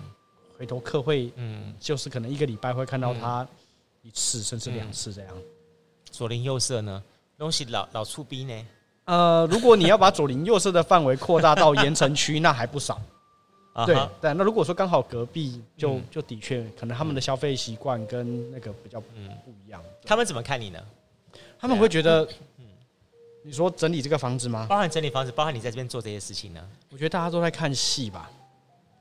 [0.57, 3.44] 回头客会，嗯，就是可能一个礼拜会看到他
[4.03, 5.35] 一次甚至两次这样。
[6.12, 7.03] 左邻右舍呢，
[7.37, 8.66] 东西老老出逼呢？
[9.07, 13.03] 呃，如果你要把左邻右舍的范围扩大到盐城区，那还不少。
[13.87, 19.07] 对，但那如果说刚好隔壁，就就的确可能他们的消费习惯跟那个比较不
[19.67, 19.83] 一样。
[20.05, 20.79] 他们怎么看你呢？
[21.59, 22.25] 他们会觉得，
[22.59, 22.65] 嗯，
[23.43, 24.67] 你说整理这个房子吗？
[24.69, 26.65] 包含整理房子，包含你在这边做这些事情呢？
[26.91, 28.31] 我觉得大家都在看戏吧，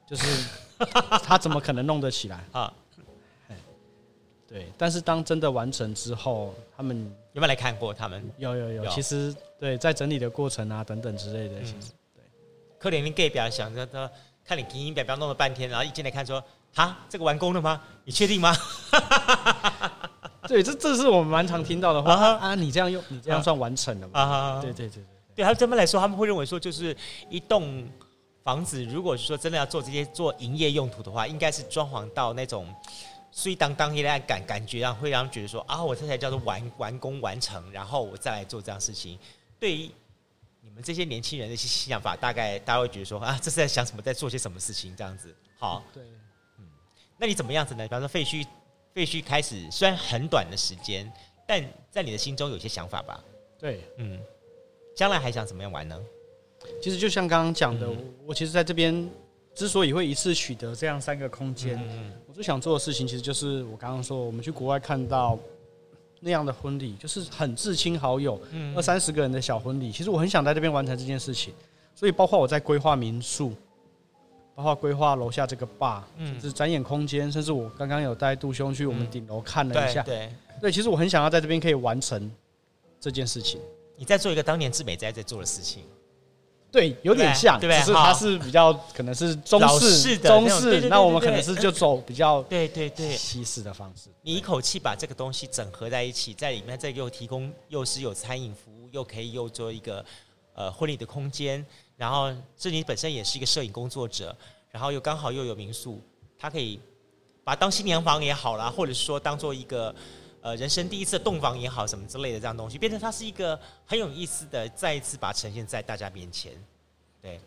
[0.08, 0.50] 就是
[1.24, 2.74] 他怎么可能弄得起来啊？
[4.48, 6.96] 对，但是当真的完成之后，他们
[7.34, 7.94] 有没有来看过？
[7.94, 12.24] 他们有有有，其实对，在整理的过程啊等等之类的，其实对。
[12.78, 14.10] 可怜你 gay 表想着他
[14.46, 17.82] 看你影音表表弄了半天，然后一进来看说，哈，这个完工了吗？
[18.04, 18.54] 你确定吗？
[20.48, 22.56] 对，这这是我们蛮常听到的话啊，啊！
[22.56, 24.20] 你这样用，你这样算完成了吗？
[24.20, 26.96] 啊，对对对对，对他这么来说，他们会认为说，就是
[27.30, 27.88] 一栋
[28.44, 32.68] 房子，如果是说真的要做这些做营业用途的话，应该是装潢到那种
[33.32, 39.18] 碎当当一类感感觉，让会让人觉得说啊，我这才叫做完完工完成，然后我再来做这样事情。
[39.58, 39.90] 对于
[40.64, 45.36] 你们这些年轻人的一些想法，大概大家会觉得说啊，这是在想什么，在做些什么事情这样子。
[45.60, 46.04] 好，对，
[46.58, 46.66] 嗯，
[47.20, 47.84] 那你怎么样子呢？
[47.84, 48.46] 比方说废墟。
[48.94, 51.12] 废墟开始虽然很短的时间，
[51.48, 53.24] 但在你的心中有些想法吧？
[53.58, 54.22] 对，嗯，
[54.96, 56.00] 将来还想怎么样玩呢？
[56.80, 59.10] 其实就像刚刚讲的，嗯、我其实在这边
[59.56, 65.40] 之所以会一次取得这样三个空间，嗯、我最想做的事情，其实就是我刚刚说，我们去国外看到
[66.24, 68.42] 那样的婚礼，就是很至亲好友，
[68.76, 69.92] 二三十个人的小婚礼。
[69.92, 71.54] 其实我很想在这边完成这件事情，
[71.94, 73.54] 所以包括我在规划民宿，
[74.56, 82.32] 包括规划楼下这个 bar，甚至展演空间，甚至我刚刚有带杜兄去我们顶楼看了一下，对对，对，其实我很想要在这边可以完成
[83.00, 83.60] 这件事情。
[83.98, 85.84] 你在做一个当年志美在在做的事情。
[86.74, 93.16] 对，有点像，对，只是它是比较可能是中式的中式，那我们可能是就走比较对对对。
[93.16, 94.10] 西式的方式。
[94.24, 100.04] 你一口气把这个东西整合在一起，在里面再又提供又是有餐饮服务，又可以又做一个
[100.56, 101.64] 呃婚礼的空间，
[101.96, 104.36] 然后这你本身也是一个摄影工作者，
[104.72, 106.02] 然后又刚好又有民宿，
[106.40, 106.80] 他可以
[107.44, 109.94] 把当新娘房也好啦，或者是说当做一个
[110.44, 116.52] 呃人生第一次洞房也好，什么之类的这样东西，变成它是一个很有意思的，再一次把它呈现在大家面前。
[117.22, 117.40] 对，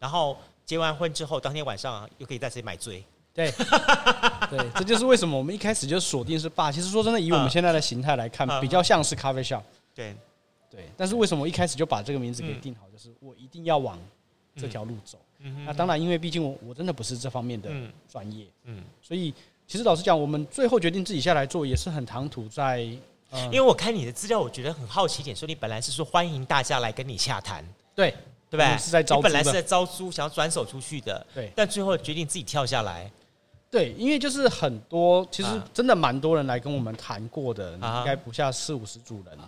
[0.00, 3.04] 然后结完婚之后，当天晚上又可以在这里买醉。
[3.32, 3.50] 对，
[4.50, 6.70] 对，这就是为什么我们一开始就锁定是 bar。
[6.72, 9.62] 其实说真的，以我们现在的形态来看，比较像是咖啡 shop。
[9.94, 10.14] 对，
[10.68, 10.90] 对。
[10.96, 12.86] 但是为什么我一开始就把这个名字给定好？
[12.90, 13.96] 就是我一定要往
[14.56, 15.16] 这条路走。
[15.64, 17.70] 那当然，因为毕竟我我真的不是这方面的
[18.06, 18.44] 专业。
[18.64, 18.82] 嗯。
[19.00, 19.32] 所以，
[19.66, 22.80] 其实老实讲，我们最后决定自己下来做，也是很唐突在。
[22.80, 27.64] 因为我看你的资料，我觉得很好奇一点，说你本来是说欢迎大家来跟你洽谈。
[27.94, 28.14] 对。
[28.50, 28.76] 对吧？
[28.76, 31.26] 是在招租，本来是在招租，想要转手出去的。
[31.34, 33.10] 对，但最后决定自己跳下来。
[33.70, 39.38] 对，因为就是很多，其实真的蛮多人来跟我们谈过的，啊、应该不下四五十组人。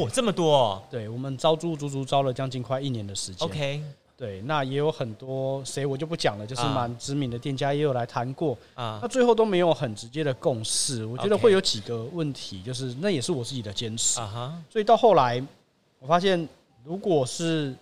[0.00, 0.82] 哦，这么多、哦？
[0.88, 3.44] 对，我们招租足足招了将近快一年的时间。
[3.44, 3.82] OK。
[4.22, 11.04] 对，那也有很多谁我就不讲了，就是蛮知名的店家也有来谈过啊，那最后都没有很直接的共识。
[11.04, 14.62] 我觉得会有几个问题，就是那也是我自己的坚持啊哈。
[14.70, 15.44] 所以到后来，
[15.98, 16.48] 我发现
[16.84, 17.74] 如果是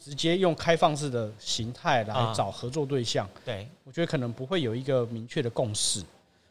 [0.00, 6.02] 直接用开放式的形态来找合作对象，对，我觉得可能不会有一个明确的共识，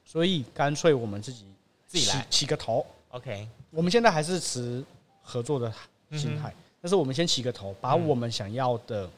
[0.06, 1.46] 所以干脆我们自己
[1.88, 2.86] 自己来起个头。
[3.10, 4.86] OK，我们现在还是持
[5.24, 5.74] 合作的
[6.12, 6.54] 心态，
[6.86, 9.10] 但是我们先起个头，把我们想要的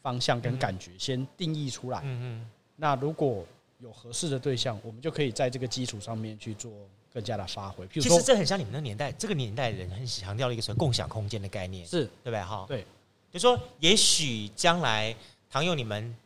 [0.00, 1.98] 方向跟感觉先定义出来。
[2.04, 3.44] 嗯嗯，那如果
[3.80, 6.70] 有合适的对象，我们就可以在这个基础上面去做
[7.12, 7.84] 更加的发挥。
[7.86, 12.40] 譬如说其实这很像你们那年代，这个年代的人很强调了一个什么共享空间的概念，是对不对？
[12.40, 12.86] 哈，对。
[13.32, 15.12] 就说，也许将来
[15.50, 16.16] 唐佑你们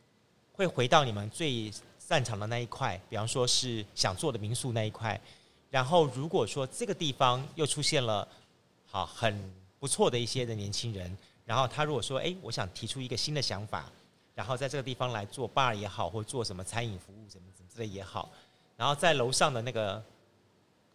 [0.53, 5.19] 会回到你们最擅长的那一块，比方说是想做的民宿那一块。
[5.71, 8.29] 然后，如果说这个地方又出现了
[8.85, 9.51] 好很
[9.85, 13.85] 不错的一些的年轻人，然后他如果说，哎，我想提出一个新的想法，
[14.35, 18.31] 然后在这个地方来做 bar 也好，或做什么餐饮服务什么什么之类也好，
[18.79, 20.03] 然后在楼上的那个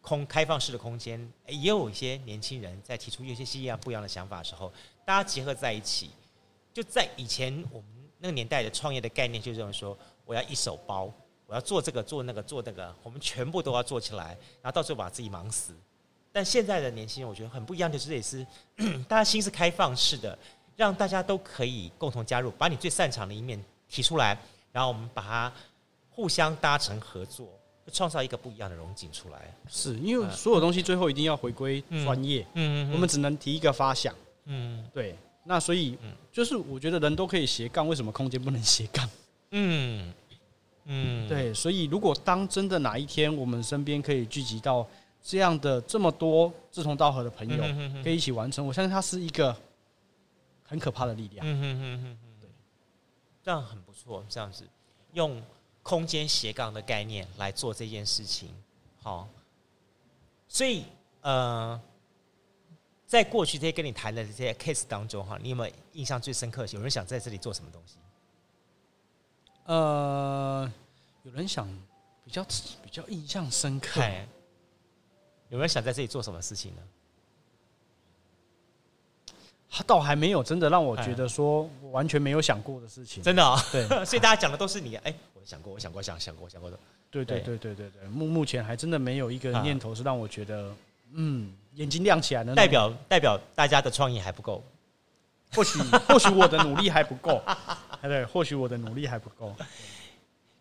[0.01, 4.73] 空开放式的空间，也有一些年轻人在提出一些新样不一样的想法的时候。
[5.05, 6.09] 大家结合在一起，
[6.73, 11.13] 就在以前我们那个年代的创业的概念，就这样说：我要一手包，
[11.45, 14.29] 我要做这个做那个做那个，我们全部都要做起来，
[14.63, 15.75] 然后到最后把自己忙死。
[16.31, 18.45] 但现在的年轻人，我觉得很不一样，就是也是
[19.07, 20.37] 大家心是开放式的，
[20.75, 24.37] 让大家都可以共同加入，把你最擅长的一面提出来，
[24.71, 25.51] 然后我们把它
[26.09, 27.47] 互相搭成合作，
[27.91, 29.53] 创造一个不一样的融景出来。
[29.67, 34.13] 是因为所有东西最后一定要回归专业，嗯嗯，我们只能提一个发想。
[34.45, 35.97] 嗯，对，那所以，
[36.31, 39.09] 就是我觉得人都可以斜杠，为什么空间不能斜杠？
[39.51, 40.13] 嗯
[40.85, 44.87] 嗯，对，所以如果当真的哪一天我们身边可以聚集到
[45.21, 49.55] 这样的这么多志同道合的朋友，可以一起完成，我相信它是一个
[50.63, 51.45] 很可怕的力量。
[51.45, 52.49] 嗯嗯嗯嗯，对，
[53.43, 54.67] 这样很不错，这样子
[55.13, 55.41] 用
[55.83, 58.49] 空间斜杠的概念来做这件事情，
[59.01, 59.27] 好，
[60.47, 60.85] 所以
[61.21, 61.79] 呃。
[63.09, 66.63] 在过去这些跟你谈的这些 case 当中，哈，你有没有印象最深刻？
[66.67, 67.95] 有人想在这里做什么东西？
[69.65, 70.71] 呃，
[71.23, 71.67] 有人想
[72.23, 72.45] 比较
[72.83, 73.99] 比较印象深刻，
[75.49, 76.81] 有没有想在这里做什么事情呢？
[79.71, 83.55] 他倒还没有真的让我觉得说我完全没有想过的事情，真的啊？
[83.71, 86.79] 对， 所以大家讲的都是你，哎，我想过，我想过，想想过，想过的。
[87.11, 90.73] 对对对对对对，目目前还真的没有一个念头是让我觉得。
[91.11, 94.63] 嗯，眼睛亮起来的，代表代表大家的创意还不够，
[95.53, 97.41] 或许或许我的努力还不够，
[98.03, 99.55] 对，或许我的努力还不够。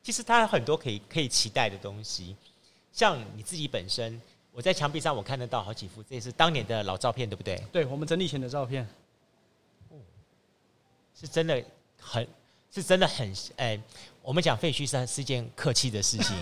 [0.02, 2.34] 其实他有很多可以可以期待的东西，
[2.92, 4.18] 像你自己本身，
[4.58, 7.62] 我在墙壁上我看得到好几幅，这也是当年的老照片，对不对？
[7.70, 8.84] 对，我们整理前的照片，
[11.14, 11.62] 是真的
[12.00, 12.26] 很，
[12.74, 13.80] 是真的很，哎、欸，
[14.20, 16.36] 我们讲废墟是是一件客气的事情。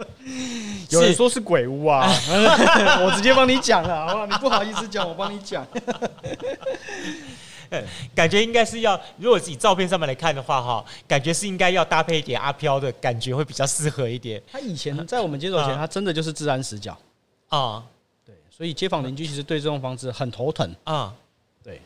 [0.88, 2.08] 有人说是鬼屋啊，
[3.04, 4.26] 我直接帮你讲了，好不好？
[4.26, 5.66] 你不好意思讲，我帮你讲。
[8.14, 14.42] 感觉应该是要，如果以照片上面来看的话，哈，感觉是应该要搭配一点阿飘的感觉会比较适合一点。
[14.50, 16.96] 他以前在我们接手前，他真的就是自然死角
[17.48, 17.84] 啊，
[18.24, 21.14] 对，所以街坊邻居其实对这栋房子很头疼啊，
[21.62, 21.80] 对，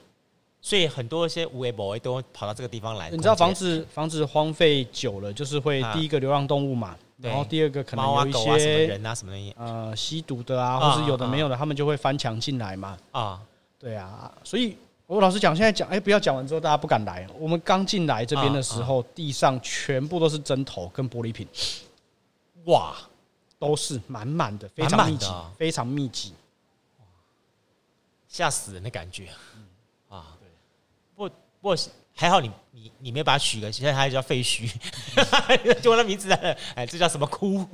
[0.60, 3.10] 所以很多一些无为不为都跑到这个地方来。
[3.10, 13.40] 你知道房子房子荒废久了，就是会第一个流浪动物嘛，然后第二个可能有一些人啊什么的，呃，吸毒的啊，或是有的没有的，他们就会翻墙进来嘛，啊，
[13.78, 14.76] 对啊，所以。
[15.10, 17.26] 我老实讲，现在讲，哎，不要讲完之后大家不敢来。
[17.36, 21.44] 我们刚进来这边的时候，地上全部都是针头跟玻璃瓶，
[22.66, 22.94] 哇，
[23.60, 26.34] 都是满满的，非常密集，非常密集，
[28.26, 29.28] 吓死人的感觉。
[30.08, 30.48] 啊，对，
[31.14, 31.28] 不过
[31.60, 31.76] 不过
[32.16, 34.68] 还好你你你没把它取个，现在它还叫废墟，
[35.80, 37.64] 就我的名字在哎，这叫什么窟？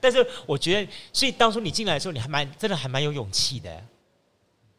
[0.00, 3.82] 但是我觉得，所以当初你进来的时候，你还蛮真的还蛮有勇气的。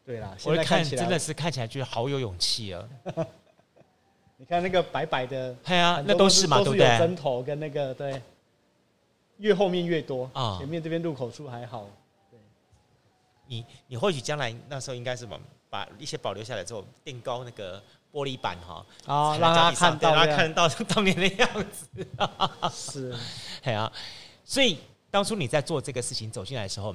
[0.04, 2.84] 对啦，我看真的是看起来觉得好有勇气啊！
[4.38, 8.22] 你看那个白白的，对啊，那都是嘛，都是有针头跟那个对，
[9.38, 10.56] 越后面越多啊。
[10.58, 11.88] 前面这边入口处还好。
[12.30, 12.38] 对，
[13.46, 21.86] 你你或许将来那时候应该是把把一些保留下来之后垫高那个玻璃板哈啊，让他看到，让他看到当年的样子。
[22.70, 23.14] 是，
[23.62, 23.92] 对啊。
[24.44, 24.78] 所以
[25.10, 26.94] 当初你在做这个事情走进来的时候。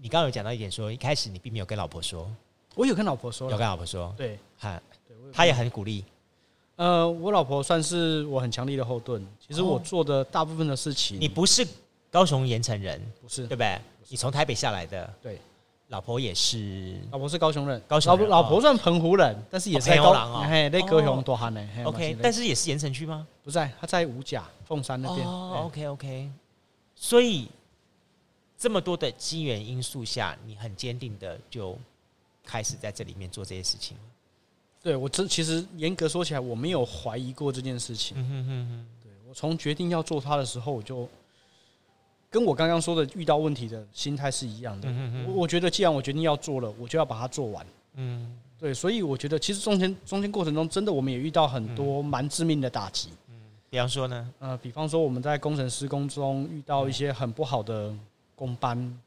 [0.00, 2.28] 你刚刚有讲到一点，说一开始你并没有跟老婆说，
[2.74, 4.80] 我有跟老婆说，有跟老婆说，对，哈，
[5.32, 6.04] 他也很鼓励。
[6.78, 9.24] 呃，我老婆算是我很强力的后盾。
[9.46, 11.66] 其实我做的大部分的事情，你不是
[12.10, 13.80] 高雄盐城人，不是，对不对？
[14.08, 15.40] 你从台北下来的，对，
[15.88, 23.26] 老婆也是，老婆是高雄人，高雄老婆算澎湖人，但是也是高雄，嘿，那高雄多哈呢？OK，但是也是盐城区吗？
[23.44, 25.26] 不在，他在五甲凤山那边。
[25.26, 26.30] OK OK，
[26.94, 27.48] 所以。
[28.60, 31.78] 这么多的机缘因素下，你很坚定的就
[32.44, 33.96] 开始在这里面做这些事情。
[34.82, 38.16] 对，我这其实严格说起来，我没有怀疑过这件事情。
[38.18, 38.86] 嗯哼哼哼。
[39.02, 41.08] 对，我从决定要做它的时候，我就
[42.30, 44.88] 跟我刚刚说的遇到问题的心态是一样的。
[44.90, 45.26] 嗯。
[45.28, 47.66] 我我觉得既然我决定要做了，我就要把它做完。
[47.94, 48.38] 嗯。
[48.58, 53.10] 对，所以我觉得其实中间中间过程中，真的我们也遇到很多蛮致命的打击。
[53.28, 53.34] 嗯。
[53.70, 54.32] 比方说呢？
[54.38, 57.94] 呃，比方说我们在工程施工中遇到一些很不好的。
[58.38, 59.00] 工班，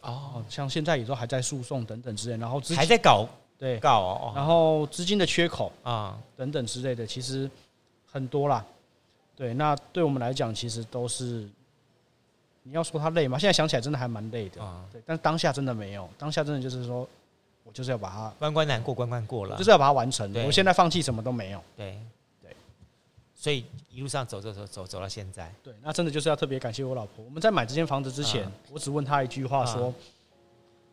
[0.00, 3.28] 哦，像现在也都还在诉讼等等之类，然后还在搞，
[3.62, 7.48] 对，告哦，然后资金的缺口啊等等之类的，其实
[8.10, 8.66] 很多啦。
[9.36, 11.48] 对，那对我们来讲，其实都是
[12.64, 13.38] 你要说他累吗？
[13.38, 14.84] 现在想起来真的还蛮累的啊。
[14.90, 17.08] 对，但当下真的没有，当下真的就是说
[17.62, 20.28] 我就是要把它关关难过关关过了，就是要把它完成。
[20.44, 21.62] 我现在放弃什么都没有。
[21.76, 21.96] 对。
[23.32, 27.24] 所以一路上走走走走走到现在，对，那真的就是要特别感谢我老婆。
[27.24, 29.94] 我们在买这间房子之前，我只问她一句话说：“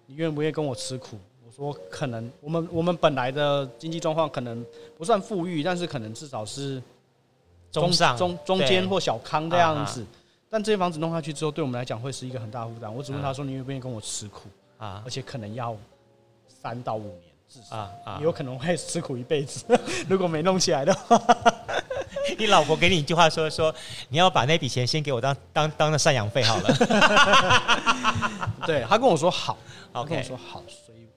[0.05, 1.17] 你愿不愿意跟我吃苦？”
[1.49, 4.63] 我说：“可能我们我们本来的经济状况可能
[4.97, 6.81] 不算富裕，但是可能至少是
[7.71, 10.05] 中上中中间或小康这样子。
[10.47, 12.93] 但这些房子弄下去之后，对我们来讲会是一个很大负担。
[12.93, 14.41] 我只问他说：“你愿不愿意跟我吃苦？”
[14.77, 15.75] 啊，而且可能要
[16.47, 19.65] 三到五年，至少啊，有可能会吃苦一辈子。
[20.07, 21.19] 如果没弄起来的话。
[22.37, 23.73] 你老婆给你一句话说说，
[24.09, 26.69] 你要把那笔钱先给我当当当的赡养费好了。
[28.67, 29.57] 对，他跟我说好
[29.93, 30.63] ，OK，跟我说好，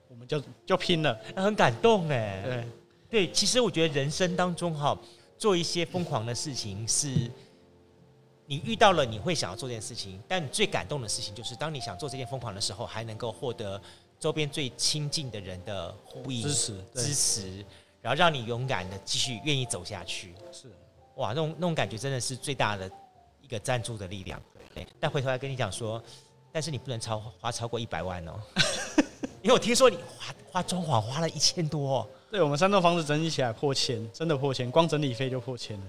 [0.07, 2.41] 我们就就拼了，很感动哎。
[2.43, 2.65] 对
[3.09, 4.97] 对，其实我觉得人生当中哈，
[5.37, 7.29] 做一些疯狂的事情，是
[8.45, 13.81] 你遇到了你会想要做这件事情，但你最感动的事情就是当你想做这件疯狂的时候，还能够获得
[14.19, 17.65] 周边最亲近的人的呼应、支持、支持，
[18.01, 20.33] 然后让你勇敢的继续愿意走下去。
[20.51, 20.67] 是。
[21.15, 22.89] 哇，那种那种感觉真的是最大的
[23.41, 24.41] 一个赞助的力量。
[24.73, 26.03] 对，但回头来跟你讲说，
[26.51, 28.33] 但是你不能超花超过一百万哦，
[29.43, 32.07] 因为我听说你花花装潢花了一千多哦。
[32.31, 35.85] 对，我们三栋房子整理起来破千，真的破千，光整理费就破千了。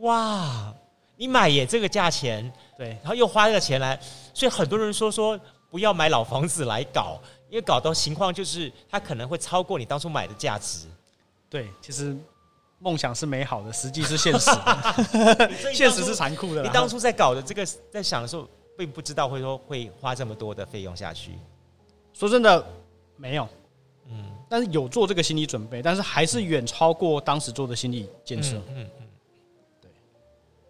[0.00, 0.74] 哇，
[1.16, 3.96] 你买也这个价钱，对，然后又花这个钱来，
[4.32, 5.38] 所以很多人说说
[5.70, 10.88] 不要买老房子来搞，因为搞到情况就是它可能会超过你当初买的价值。
[11.48, 12.16] 对，其实。
[12.80, 16.62] 梦想是美好的，实际是现实的， 现实是残酷的。
[16.62, 18.46] 你当初在搞的这个，在想的时候，
[18.76, 21.30] 并不知道会说会花这么多的费用下去。
[22.14, 22.64] 说真的，
[23.16, 23.46] 没有，
[24.08, 28.56] 嗯，但是有做这个心理准备，但是还是远超过当时做的心理建设。
[28.68, 29.06] 嗯嗯，
[29.82, 29.90] 对，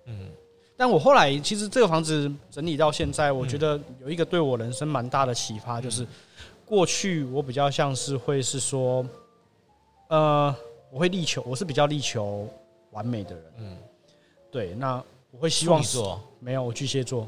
[0.07, 0.30] 嗯。
[0.76, 6.05] 但我后来其实这个房子整理到现在，我觉得有一个对我人生蛮大的启发，就是
[6.66, 9.07] 过去我比较像是会是说，
[10.09, 10.53] 呃。
[10.90, 12.49] 我会力求，我是比较力求
[12.92, 13.45] 完美的人。
[13.59, 13.76] 嗯，
[14.49, 17.26] 对，那我会希望做没有我巨蟹座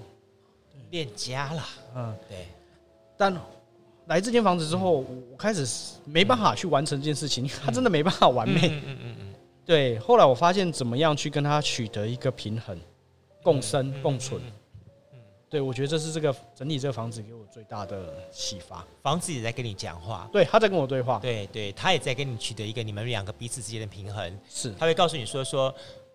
[0.91, 1.65] 恋家了。
[1.97, 2.47] 嗯，对。
[3.17, 3.37] 但
[4.07, 5.67] 来这间房子之后，我开始
[6.05, 8.69] 没办法去完成这件事情，他真的没办法完美。
[8.69, 9.35] 嗯嗯嗯嗯。
[9.65, 12.79] 对，后来我发现怎么样去跟他取得一个平衡，
[13.43, 14.41] 共生共存。
[15.49, 18.85] 对，我觉得这是这个整体这个房子给我最大的启发。
[19.03, 24.39] 房子也在跟你讲话，对，他在跟我对话，对对，他也在跟你取得一个你们两个彼此之间的平衡。
[24.49, 25.73] 是，他会告诉你说：“说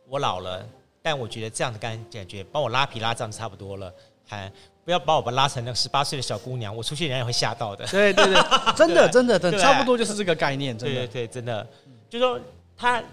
[0.07, 0.65] 我老了，
[1.01, 3.93] 但我觉得这样的感感觉，帮我拉皮拉这样差不多了，
[4.31, 4.51] 还
[4.85, 8.41] 不要把我们拉成那个十八岁的小姑娘，我出去人家也会吓到的。”对对对，
[8.75, 11.67] 真的真的，真的差不多就是这个概念，真的对对对，真的，
[12.09, 12.39] 就说
[12.77, 13.03] 他。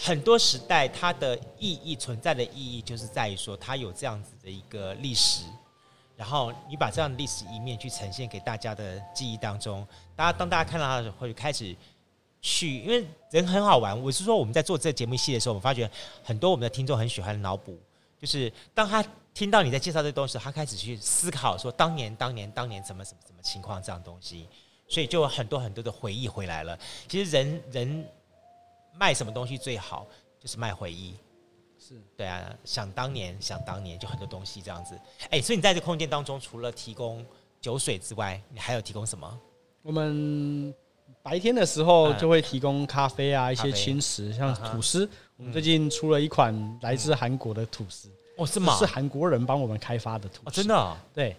[0.00, 5.42] 很多时代，它的意义存在的意义，就是在于说，它有这样子的一个历史，
[6.14, 11.74] 然后你把这样的历史一面去呈现给大家的记忆当中，大家当大家看到它的时候，会开始
[12.40, 14.00] 去，因为人很好玩。
[14.00, 15.90] 我是说，我们在做这个节目系的时候，我们发觉
[16.22, 17.76] 很多我们的听众很喜欢脑补，
[18.20, 19.04] 就是当他
[19.38, 24.48] 听到你在介绍这东西，他开始去思考说，当年、当年、当年怎么、怎么、怎么情况这样东西，
[24.88, 26.76] 所以就有很多很多的回忆回来了。
[27.06, 28.04] 其实人人。
[28.98, 30.04] 卖什么东西最好？
[30.40, 31.14] 就是卖回忆。
[31.78, 34.96] 是对啊，想当年，想当年，就很多东西这样子。
[35.26, 37.24] 哎、欸，所以你在这空间当中，除了提供
[37.60, 39.40] 酒水之外，你还有提供什么？
[39.82, 40.74] 我们
[41.22, 45.04] 白天的时候就会提供咖啡啊，嗯、一些轻食，像吐司。
[45.06, 48.10] 嗯、我们最近出了一款来自韩国的吐司。
[48.38, 48.76] 哦，是吗？
[48.78, 50.42] 是韩国人帮我们开发的土司。
[50.44, 50.96] 哦，真的、啊？
[51.12, 51.36] 对，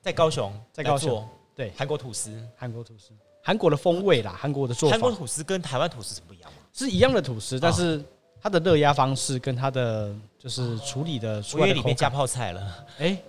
[0.00, 1.28] 在高雄，在高雄。
[1.54, 3.10] 对，韩国吐司，韩国吐司，
[3.42, 4.92] 韩国的风味啦，韩国的做法。
[4.92, 6.58] 韩国吐司跟台湾吐司是不一样吗？
[6.72, 8.00] 是一样的吐司，但是
[8.40, 12.60] 它的热压方式跟它的就是处理的，我以为里面加泡菜了。
[12.98, 13.24] 哎、欸，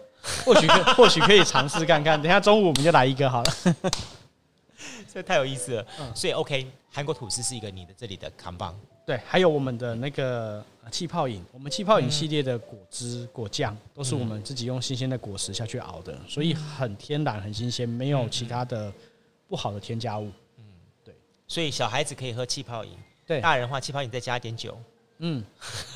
[0.45, 2.21] 或许可 或许可以尝试看看。
[2.21, 3.53] 等下中午我们就来一个好了，
[5.11, 5.85] 这太有意思了。
[5.99, 8.79] 嗯、所以 OK，韩国吐司是一个你的这里的扛棒。
[9.07, 18.91] 对，还有我们的那个气泡饮，我们气泡饮系列的果汁果酱都是我们自己用新鲜的果实下去熬的，所以很天然、很新鲜，没有其他的
[19.47, 20.29] 不好的添加物。
[20.57, 20.63] 嗯，
[21.03, 21.13] 对，
[21.47, 22.91] 所以小孩子可以喝气泡饮。
[23.25, 24.77] 对，大人的话，气泡饮再加一点酒。
[25.19, 25.43] 嗯，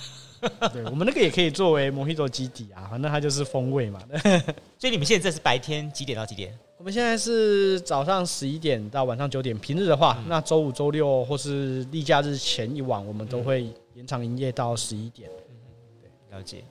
[0.72, 4.02] 对，我们那个也可以作为摩希多基底啊，反正它就是风味嘛。
[4.78, 6.58] 所以你们现在这是白天几点到几点？
[6.78, 9.58] 我们现在是早上十一点到晚上九点。
[9.58, 15.30] 平日的话，嗯、那周五、周六或是例假日前一晚，我们都会延长营业到十一点。
[15.50, 15.56] 嗯，
[16.02, 16.64] 对，了解。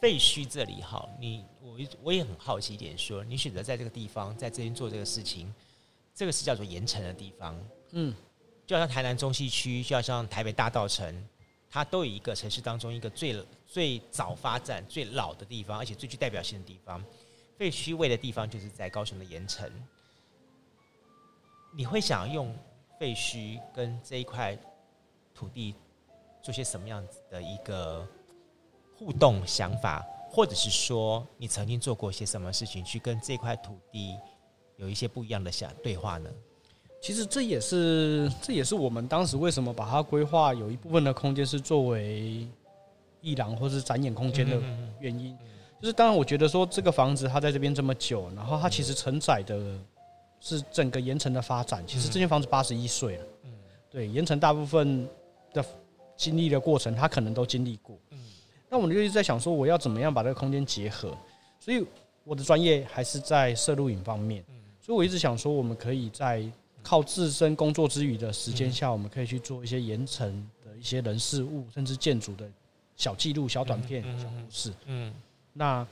[0.00, 5.52] 废墟这里哈，你我我也很好奇一点说，说你选择在这个地方，在这边做这个事情，
[6.14, 7.58] 这个是叫做盐城的地方。
[7.92, 8.14] 嗯。
[8.64, 11.28] 就好像台南中西区，就好像台北大道城，
[11.68, 17.04] 它都有一个城市当中一个最最早发展、最老的地方，而且最具代表性的地方。
[17.58, 19.70] 废墟位的地方就是在高雄的盐城。
[21.74, 22.56] 你会想用
[22.98, 24.56] 废墟跟这一块
[25.34, 25.74] 土地
[26.42, 28.06] 做些什么样子的一个
[28.98, 34.16] 互动想法，或者是说你曾经做过些什么事情去跟这块土地
[34.76, 36.28] 有一些不一样的想对话呢？
[37.00, 42.46] 其实这也是这也是我们当时为什么把它规划有一部分的空间是作为
[43.20, 44.60] 艺廊或是展演空间的
[45.00, 45.36] 原因。
[45.80, 49.76] 就是当然，我觉得说这个房子它在这边这么久，然后它其实承载的
[50.38, 51.84] 是整个盐城的发展。
[51.84, 53.26] 其实这间房子八十一岁了，
[53.90, 55.08] 对盐城大部分
[55.52, 55.64] 的
[56.22, 57.98] 经历的过程，他可能都经历过。
[58.10, 58.18] 嗯
[58.70, 61.14] 那我们就一直在想说，我要怎么样把这个空间结合？
[61.58, 61.84] 所以
[62.24, 64.44] 我的专业还是在摄录影方面。
[64.48, 66.42] 嗯所以我一直想说，我们可以在
[66.82, 70.26] 靠自身工作之余的时间下，我们可以去做一些盐城
[70.64, 72.48] 的一些人事物，甚至建筑的
[72.96, 74.72] 小记录、小短片、小故事。
[74.86, 75.12] 嗯，
[75.52, 75.86] 那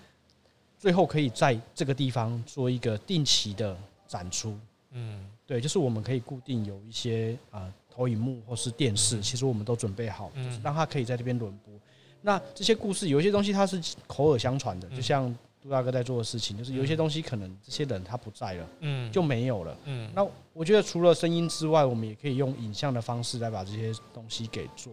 [0.78, 3.76] 最后可以在这个地方做一个定期的
[4.08, 4.58] 展出。
[4.92, 11.74] 嗯，对，就是我们可以固定有一些啊投影幕或是电视，其实我们都准备好，就是让他可以在这边轮播。
[12.22, 15.34] 那这些故事有一些东西它是口耳相传的，就像。
[15.62, 20.10] 杜大哥在做的事情，就是有一些东西可能这些人他不在了，嗯，就没有了，嗯。
[20.14, 24.90] 那我觉得除了声音之外，我们也可以用影像的方式来把这些东西给做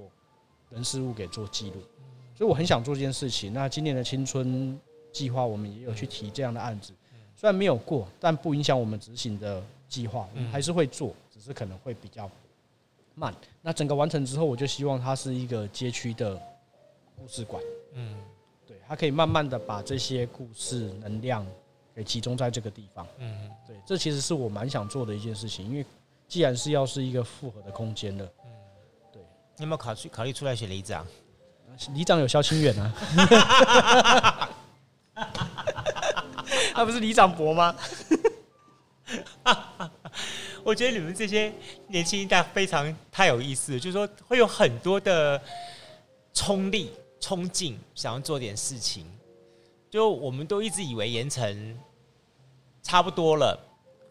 [0.70, 1.76] 人事物给做记录。
[2.36, 3.54] 所以我很想做这件事情。
[3.54, 4.78] 那今年的青春
[5.14, 6.92] 计划，我们也有去提这样的案子，
[7.34, 12.30] 虽然没有过，但不影响我们执行的计划，我们还是会做，只是可能会比较
[13.18, 13.34] 慢。
[13.62, 16.40] 那整个完成之后，我就希望它是一个街区的
[17.18, 17.62] 故事馆，
[17.94, 18.16] 嗯。
[18.90, 21.46] 他可以慢慢的把这些故事能量
[21.94, 23.06] 给集中在这个地方。
[23.18, 25.86] 嗯，对，这其实是我蛮想做的一件事情，因为
[26.26, 28.52] 既然是要是一个复合的空间了，嗯，
[29.12, 29.22] 对。
[29.58, 31.06] 你有没有考虑考虑出来选里长？
[31.94, 32.94] 里长有萧清远啊，
[36.74, 37.76] 他不是里长博吗？
[40.68, 41.54] 我觉得你们这些
[41.88, 45.42] 年轻一代非常太有意思了，就是说会有很多的
[46.34, 46.92] 冲力。
[47.20, 49.04] 冲劲，想要做点事情，
[49.90, 51.80] 就我们都一直以为盐城
[52.84, 53.60] 差不多了，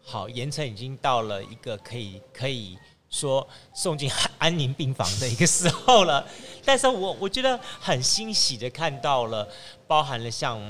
[0.02, 2.76] 好，盐城已经到了一个可以可以
[3.08, 6.26] 说送进安宁病房的一个时候了。
[6.64, 9.48] 但是我我觉得很欣喜的看到了，
[9.86, 10.60] 包含了像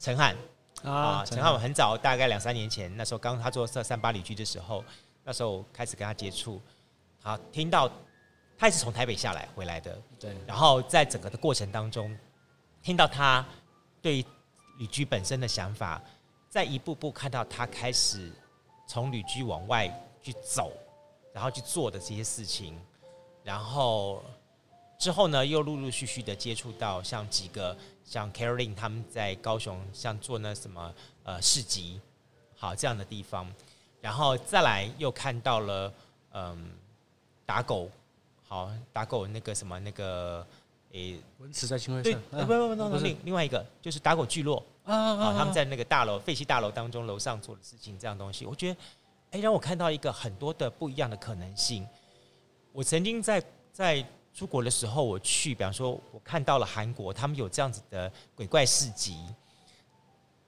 [0.00, 0.36] 陈汉
[0.82, 4.84] 啊，陈汉我很早大概两三年前那时候刚他做三三八旅居的时候，
[5.30, 6.60] 那时候开始跟他接触，
[7.22, 7.88] 好听到
[8.58, 12.18] 他也是从台北下来回来的，对，然后在整个的过程当中，
[12.82, 13.46] 听到他
[14.02, 14.26] 对
[14.80, 16.02] 旅居本身的想法，
[16.48, 18.32] 在一步步看到他开始
[18.88, 19.88] 从旅居往外
[20.20, 20.72] 去走，
[21.32, 22.76] 然后去做的这些事情，
[23.44, 24.20] 然后。
[24.98, 27.74] 之后呢，又陆陆续续的接触到像几个
[28.04, 31.98] 像 Caroline 他们在高雄像做那什么呃市集，
[32.54, 33.50] 好这样的地方，
[34.00, 35.92] 然后再来又看到了
[36.32, 36.72] 嗯
[37.44, 37.90] 打狗，
[38.46, 40.46] 好打狗那个什么那个
[40.92, 48.80] 诶文慈在清晖对，不不不不另另外一个就是打狗聚落啊，啊，他们在那个大楼废弃大楼当中楼上做的事情这样东西，我觉得
[49.30, 51.86] 哎让我看到一个很多的不一样的可能性。
[52.72, 53.42] 我曾经在
[53.72, 54.04] 在。
[54.32, 59.26] 出国的时候，我去，比方说，我看到了韩国，他们有这样子的鬼怪市集。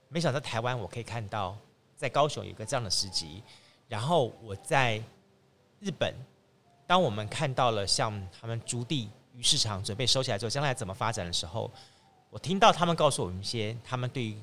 [0.09, 1.59] 没想到台湾，我可以看到
[2.03, 3.41] 在高雄有一个这样的市集。
[3.89, 5.01] 然后我在
[5.79, 6.13] 日本，
[6.87, 11.71] 当我们看到了像他们筑地鱼市场准备收起来之后，将来怎么发展的时候，
[12.29, 14.37] 我听到他们告诉我们一些他们对于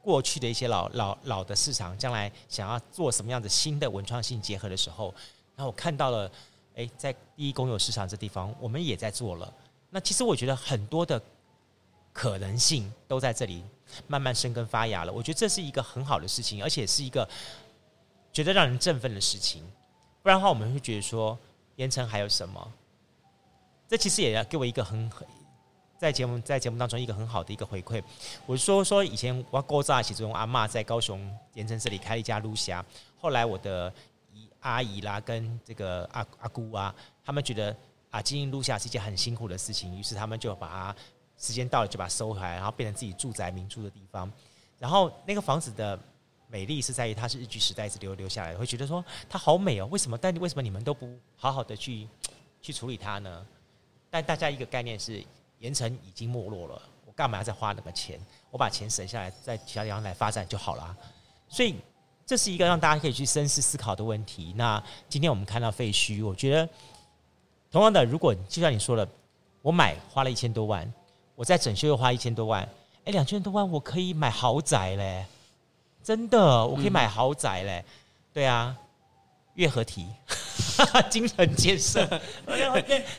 [0.00, 5.12] 过去的一些老老老的市场，将来想要做什么样的新的文创性结合的时候，
[5.56, 6.30] 然后我看到了。
[6.78, 9.50] 哎，在第一公有市场这地方，我们也在做了。
[9.88, 11.18] 那其实我觉得很多的
[12.12, 13.64] 可能性都在这里
[14.06, 15.12] 慢慢生根发芽了。
[15.12, 17.28] 我觉得这是一个很好的事情，而且是一个
[18.32, 19.62] 觉得让人振奋的事情。
[20.22, 21.38] 不然的话，我们会觉得说
[21.76, 22.72] 盐城还有什么？
[23.88, 25.26] 这其实也要给我一个很很
[25.98, 28.02] 在节目在节目当中一个很好的一个回馈。
[28.44, 31.20] 我说说以前我勾扎其中阿嬷在高雄
[31.54, 32.84] 盐城这里开了一家露霞，
[33.16, 33.92] 后来我的
[34.32, 34.48] 姨。
[34.60, 36.92] 阿姨啦，跟这个阿阿姑啊，
[37.24, 37.76] 他们觉得
[38.10, 40.96] 啊，经营露夏是一件很辛苦的事情，于是他们就把它
[41.38, 44.30] 时间到了就把它收回来，然后变成自己住宅民住的地方。
[44.78, 45.98] 然后那个房子的
[46.48, 49.88] 美丽是在于它是日据时代一直留留下来的，会觉得说它好美哦。
[49.90, 50.16] 为什么？
[50.18, 52.06] 但为什么你们都不好好的去
[52.60, 53.46] 去处理它呢？
[54.10, 55.24] 但大家一个概念是，
[55.58, 58.20] 盐城已经没落了，我干嘛要再花那个钱？
[58.50, 60.96] 我把钱省下来，在其他地方来发展就好了。
[61.48, 61.76] 所以。
[62.28, 64.52] 这是一个让大家可以去深思思考的问题。
[64.56, 66.68] 那今天我们看到废墟，我觉得
[67.70, 69.08] 同样的，如果就像你说的，
[69.62, 70.92] 我买花了一千多万，
[71.36, 72.68] 我在整修又花一千多万，
[73.04, 75.24] 哎，两千多万我可以买豪宅嘞，
[76.02, 77.84] 真的，我可以买豪宅嘞。
[78.32, 78.76] 对啊，
[79.54, 80.08] 月合体，
[81.08, 82.04] 精城建设，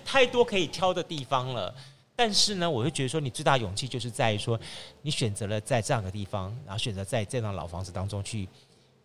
[0.03, 1.73] 太多可以挑的地方了。
[2.15, 4.59] 但是呢，我就觉得说，你最大勇气就是在于说，
[5.01, 8.49] 你选择了在这样的地方，然后选择在这幢老房子当中去。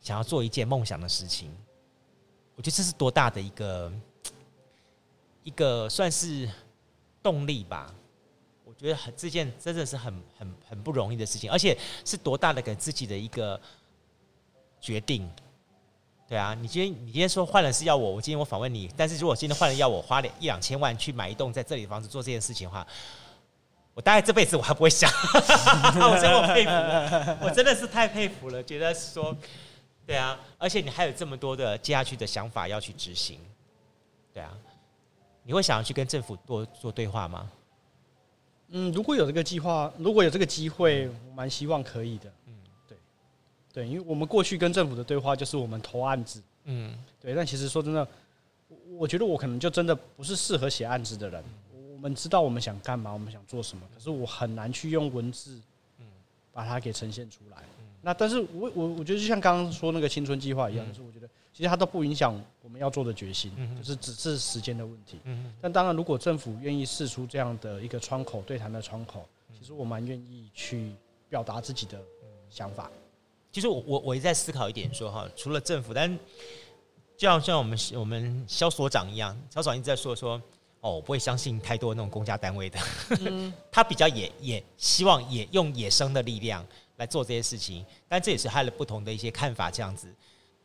[0.00, 1.48] 想要做一件梦想的事情，
[2.56, 3.92] 我觉得这是多大的一个
[5.44, 6.50] 一个算是
[7.22, 7.94] 动力吧。
[8.74, 13.60] 我觉得很这件真的是很很很不容易的事情，而且是多大的给自己的一个
[14.80, 15.30] 决定。
[16.28, 22.86] 对啊，你今天你今天说换了是要我，我今天我访问你，但是如果今天换了要我花了一两千万去买一栋在这里的房子做这件事情的话，
[23.92, 25.10] 我大概这辈子我还不会想。
[25.10, 29.36] 我真的佩服，我真的是太佩服了，觉得说。
[30.04, 33.38] 对啊，而且你还有这么多的接下去的想法要去执行，
[34.34, 34.52] 对啊，
[35.44, 37.48] 你会想要去跟政府多做对话吗？
[38.74, 42.32] 嗯，如果有这个计划，如果有这个机会，我蛮希望可以的。
[42.46, 42.54] 嗯，
[42.88, 42.96] 对，
[43.72, 48.06] 对，因为我们过去跟政府的对话就是我们投案子，嗯，对，但其实说真的，
[48.96, 51.44] 我觉得我可能就真的不是适合写案子的人。
[51.92, 55.60] 我们知道我们想干嘛，我们想做什么，可是我很难去用文字，
[55.98, 56.06] 嗯，
[56.52, 57.58] 把它给呈现出来。
[58.00, 65.18] 那但是我我我觉得就像刚刚说那个青春计划一样，就是我觉得其实它都不影响我们要做的决心，就是只是时间的问题。
[65.60, 69.28] 但当然，如果政府愿意试出这样的一个窗口，对谈的窗口，
[69.58, 70.92] 其实我蛮愿意去
[71.28, 72.00] 表达自己的
[72.48, 72.90] 想法。
[73.50, 76.10] 其实我我我也在思考一点说哈，除了政府，但
[77.16, 80.40] 就像像我们我们肖所长一样，肖所长一直在说说
[80.80, 82.78] 哦，我不会相信太多那种公家单位的，
[83.70, 86.66] 他比较也也希望也用野生的力量。
[86.98, 90.14] 来做这些事情，但这也是他的不同的一些看法这样子。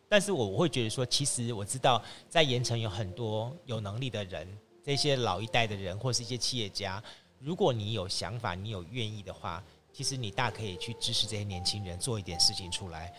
[0.09, 4.47] 但是我我会觉得说，其实我知道在盐城有很多有能力的人，
[4.83, 7.03] 这些老一代的人或是一些企业家，
[7.39, 13.13] 如果你有想法，你有愿意的话，其实你大可以去支持这些年轻人做一点事情出来。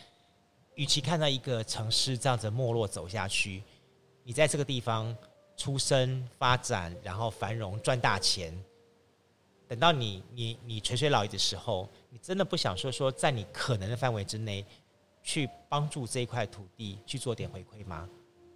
[0.76, 3.62] 与其看到一个城市这样子没落走下去，
[4.22, 5.14] 你在这个地方
[5.56, 8.56] 出生发展，然后繁荣赚大钱。
[9.66, 14.64] 等到你你你垂垂老矣的时候，你真的不想说说在你可能的范围之内
[15.28, 18.08] 去帮助这一块土地去做点回馈吗？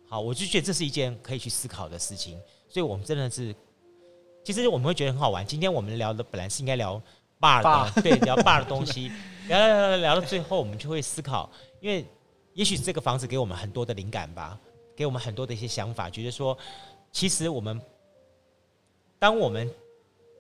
[0.08, 2.40] 好，我就觉得这是一件可以去思考的事情。
[2.66, 3.54] 所以，我们真的是，
[4.42, 5.46] 其实我们会觉得很好玩。
[5.46, 6.98] 今天我们聊的本来是应该聊
[7.38, 9.12] bar 的 对，聊 bar 的东西，
[9.48, 12.06] 聊聊聊聊到最后，我们就会思考，因为
[12.54, 14.58] 也许这个房子给我们很多的灵感吧，
[14.96, 16.56] 给我们很多的一些想法，觉得说，
[17.12, 17.78] 其实我们
[19.18, 19.70] 当我们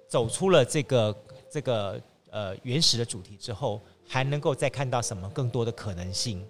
[0.08, 3.82] 走出了这个这个呃原始的主题之后，
[4.12, 6.46] 还能够再看到什么更多的可能性？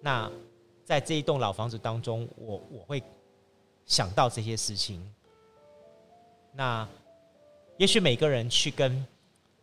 [0.00, 0.28] 那
[0.84, 3.00] 在这一栋老房子当中，我我会
[3.84, 5.00] 想到这些事情。
[6.52, 6.84] 那
[7.76, 9.06] 也许每个人去跟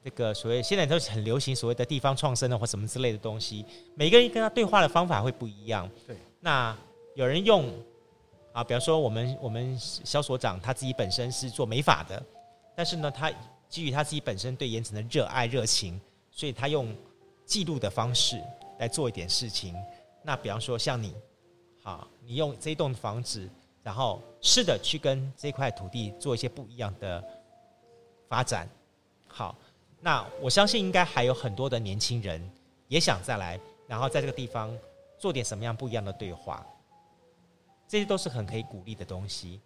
[0.02, 5.90] 这个所谓现在都是很流行所谓的地方创生的或什么之类的东西，每个人跟他对话的方法会不一样。
[6.08, 6.74] 对，那
[7.14, 7.70] 有人用
[8.54, 12.24] 啊，比方说我们我们肖所长他自己本身是做美发的，
[12.74, 13.30] 但是呢，他
[13.68, 16.00] 基于他自己本身对盐城的热爱热情，
[16.32, 16.96] 所以他用。
[17.46, 18.42] 记录的方式
[18.80, 19.76] 来做一点事情，
[20.22, 21.14] 那比方说像你，
[21.82, 23.48] 好，你用这栋房子，
[23.84, 27.24] 然后试着去跟这块土地做一些不一样的
[28.28, 28.68] 发展，
[29.28, 29.56] 好，
[30.00, 32.42] 那我相信应该还有很多的年轻人
[32.88, 34.76] 也想再来，然后在这个地方
[35.20, 36.66] 做点什么样不一样的对话，
[37.88, 39.60] 这些都是很可以鼓励的东西。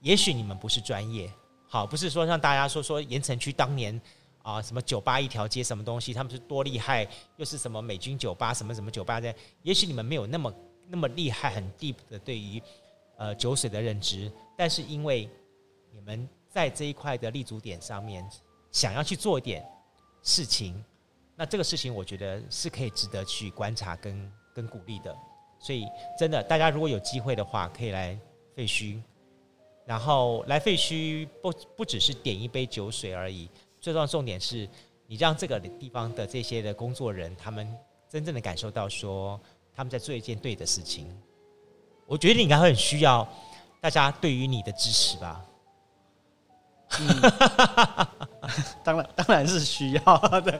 [0.00, 1.30] 也许你们不是专业，
[1.66, 4.00] 好，不是说像大家说说盐城区当年。
[4.44, 6.12] 啊，什么酒吧一条街，什么东西？
[6.12, 7.08] 他们是多厉害？
[7.38, 8.52] 又是什么美军酒吧？
[8.52, 9.34] 什么什么酒吧的？
[9.62, 10.54] 也许你们没有那么
[10.86, 12.62] 那么厉害，很 deep 的对于
[13.16, 15.26] 呃酒水的认知，但是因为
[15.90, 18.22] 你们在这一块的立足点上面，
[18.70, 19.64] 想要去做一点
[20.22, 20.84] 事情，
[21.34, 25.16] 那这个事情我觉得是可以值得去观察跟跟鼓励的。
[25.58, 25.86] 所以
[26.18, 28.18] 真的，大家如果有机会的话，可以来
[28.54, 29.00] 废墟，
[29.86, 33.48] 然后来废墟不不只是点一杯酒水而已。
[33.84, 34.66] 最重要的重点是，
[35.06, 37.70] 你让这个地方的这些的工作人，他们
[38.08, 39.38] 真正的感受到说，
[39.76, 41.06] 他们在做一件对的事情。
[42.06, 43.28] 我觉得你应该会很需要
[43.82, 45.44] 大家对于你的支持吧。
[46.98, 47.20] 嗯，
[48.82, 50.58] 当然当然是需要，对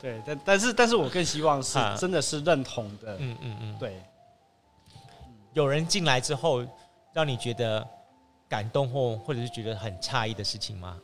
[0.00, 3.16] 对，但但是但是我更希望是真的是认同的。
[3.20, 4.02] 嗯嗯嗯，对。
[5.52, 6.66] 有人进来之后，
[7.12, 7.86] 让你觉得
[8.48, 10.98] 感动或或者是觉得很诧异的事情吗？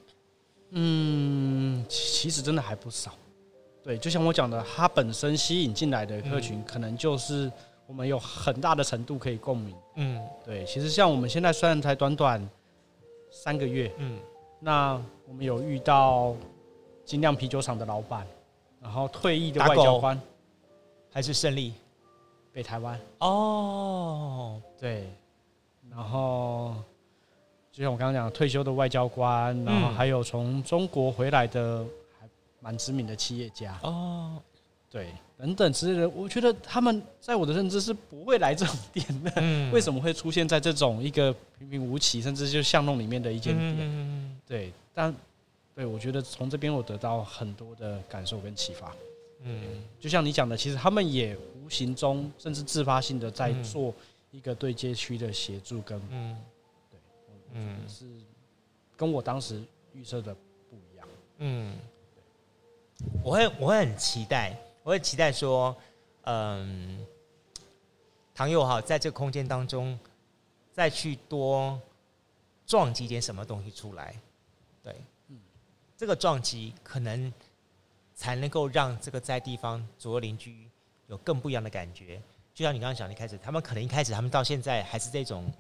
[0.76, 3.12] 嗯，其实真的还不少。
[3.80, 7.50] 对，就像我讲的，它本身吸引进来的客群，可能就是
[7.86, 9.76] 我们有很大的程度可以共鸣。
[9.94, 10.64] 嗯，对。
[10.64, 12.50] 其实像我们现在虽然才短短
[13.30, 14.18] 三个月，嗯，
[14.58, 16.34] 那我们有遇到
[17.04, 18.26] 精酿啤酒厂的老板，
[18.80, 20.20] 然后退役的外交官，
[21.12, 21.74] 还是胜利，
[22.52, 22.98] 北台湾。
[23.18, 25.08] 哦，对，
[25.88, 26.74] 然后。
[27.74, 31.84] 就像我刚刚讲的，退休的外交官，然后还有从中国回来的
[32.20, 32.28] 还
[32.60, 33.76] 蛮知名的企业家。
[33.82, 34.40] 哦，
[34.88, 43.76] 对，等等之类的，我觉得他们在我的认知是不会来这种店的，嗯， 为什么会出现在这种一个平平无奇，甚至就巷弄里面的一间店？
[43.80, 45.12] 嗯，对，但
[45.74, 48.94] 对我觉得从这边我得到很多的感受跟启发，
[49.42, 53.92] 嗯，就像你讲的，其实他们也无形中甚至自发性的在做
[54.30, 56.00] 一个对街区的协助跟
[57.55, 57.78] 嗯。
[57.80, 58.07] 嗯，是
[58.96, 60.34] 跟我当时预设的
[60.70, 61.09] 不一样。
[61.38, 61.76] 嗯，
[63.24, 65.74] 我会我会很期待，我会期待说，
[66.22, 67.05] 嗯，
[68.34, 69.98] 唐佑哈在这个空间当中
[70.72, 71.80] 再去多
[72.66, 74.14] 撞击点什么东西出来。
[74.82, 74.94] 对，
[75.28, 75.40] 嗯，
[75.96, 77.32] 这个撞击可能
[78.14, 80.68] 才能够让这个在地方左右邻居
[81.09, 82.20] 有更不一样的感觉。
[82.55, 85.50] 就像你刚刚讲的，一开始他们可能一开始他们到现在还是这种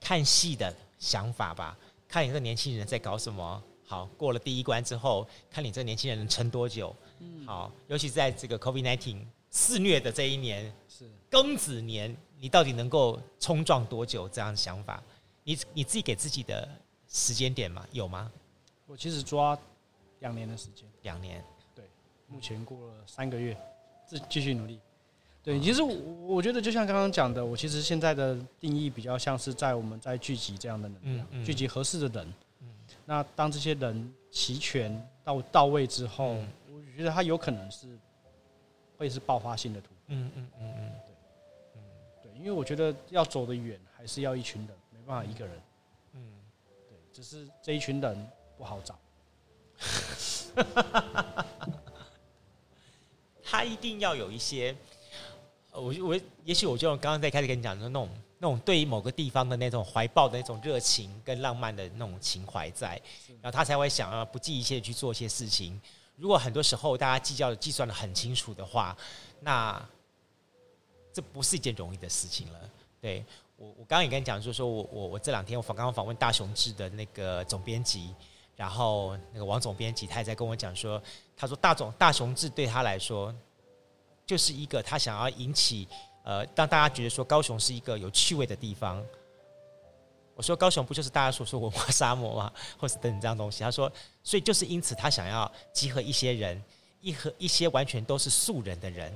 [0.00, 0.74] 看戏的。
[1.02, 1.76] 想法吧，
[2.06, 3.60] 看你这个年轻人在搞什么。
[3.84, 6.94] 好，过了第一关之后，看你这个年轻人能撑多久。
[7.18, 14.28] 嗯，好，尤其在这个 COVID-19 肆虐的这一年，是庚子年，你到底能够冲撞多久？
[14.28, 15.02] 这样的想法，
[15.42, 16.66] 你你自己给自己的
[17.08, 17.84] 时间点吗？
[17.90, 18.30] 有吗？
[18.86, 19.58] 我其实抓
[20.20, 21.44] 两年的时间，两年。
[21.74, 21.84] 对，
[22.28, 23.58] 目前过了三个月，
[24.06, 24.78] 继继续努力。
[25.44, 25.92] 对，其实我
[26.36, 32.32] 我觉得就像刚刚讲的，我其实现在的定义比较像是在我们在聚集这样的能量，嗯嗯、聚集合适的人。
[32.60, 32.68] 嗯、
[33.04, 37.88] 那当这些人齐全到到位之后，嗯、我觉得他有可能是
[38.96, 39.96] 会是爆发性的突破。
[40.06, 41.12] 嗯嗯嗯嗯，对，
[41.74, 41.82] 嗯
[42.22, 45.60] 对，因为我觉得要走得远，还是要一群人，没办法一个人。
[46.12, 46.22] 嗯，
[46.88, 48.96] 对，只是这一群人不好找。
[53.42, 54.76] 他一定要有一些。
[55.72, 58.08] 我我也许我就刚刚在开始跟你讲的那种
[58.38, 63.00] 那种对于某个地方的那种怀抱的那种热情跟浪漫的那种情怀在，
[63.40, 65.80] 然后他才会想要不计一切去做一些事情。
[66.16, 68.96] 如果很多时候大家计较的计算的很清楚的话，
[69.40, 69.82] 那
[71.12, 72.60] 这不是一件容易的事情了。
[73.00, 73.24] 对
[73.56, 78.14] 我，我刚刚也跟你讲，就是说我我我这两天我访刚刚访问大雄志的那个总编辑，
[78.56, 81.02] 然后那个王总编辑他也在跟我讲说，
[81.34, 83.34] 他说大总大雄志对他来说
[84.32, 85.86] 就是一个他想要引起
[86.24, 89.04] 呃让大家觉得说高雄是一个有趣味的地方。
[90.34, 92.50] 我说高雄不就是大家所说文化沙漠吗？
[92.78, 93.62] 或是等等这样东西？
[93.62, 93.92] 他说，
[94.24, 96.60] 所以就是因此他想要集合一些人，
[97.02, 99.12] 一和一些完全都是素人的人，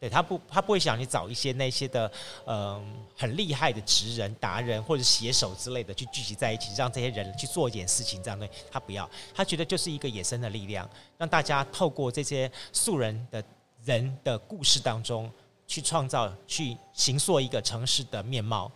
[0.00, 2.10] 对他不他不会想去找一些那些的
[2.46, 2.82] 嗯、
[3.14, 10.88] 很厉害的职人达人或者写手之类的去聚集在一起，让这些人去做一点事情这样的，他不要，他觉得就是一个野生的力量，
[11.18, 13.44] 让大家透过这些素人的
[13.84, 15.30] 人的故事当中
[15.66, 18.70] 去创造、去形塑一个城市的面貌，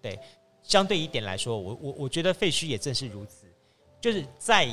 [0.00, 0.18] 对。
[0.66, 3.44] 相对一点来说，我我我觉得废墟也正是如此，
[4.00, 4.64] 就是在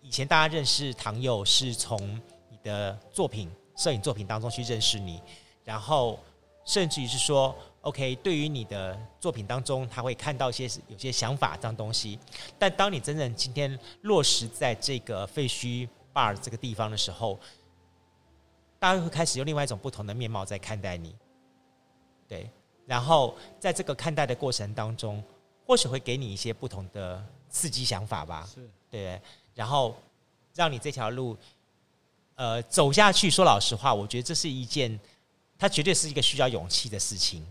[0.00, 2.18] 以前大家认识唐佑是从
[2.48, 5.20] 你的作品、摄影作品当中去认识你，
[5.62, 6.18] 然后
[6.64, 12.18] 甚至于是说，OK，对于你的作品当中，他会看到一些有些想法这样东西，
[12.58, 17.38] 但当你真正今天落实在这个废墟 bar 这个地方的时候，
[18.84, 21.16] 大家会开始用另外一种不同的面貌在看待你，
[22.28, 22.50] 对，
[22.84, 25.24] 然后在这个看待的过程当中。
[25.66, 29.18] 或许会给你一些不同的刺激想法吧，是对，
[29.54, 29.96] 然后
[30.54, 31.34] 让你这条路，
[32.34, 33.30] 呃，走下去。
[33.30, 35.00] 说老实话，我觉得这是一件，
[35.58, 37.42] 它绝对是一个需要勇气的事情。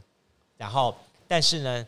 [0.58, 0.96] 然后，
[1.28, 1.88] 但是呢，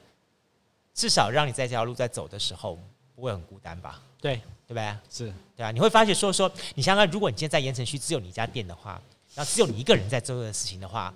[0.96, 2.80] 至少让你在这条路在走的时候
[3.16, 4.02] 不会很孤单吧？
[4.20, 4.98] 对，对不对？
[5.12, 9.00] 是对啊，你会发觉说说，你想想，如果你今天在盐城区只有你一家店的话，
[9.36, 11.14] 然后只有你一个人在做这个事情的话，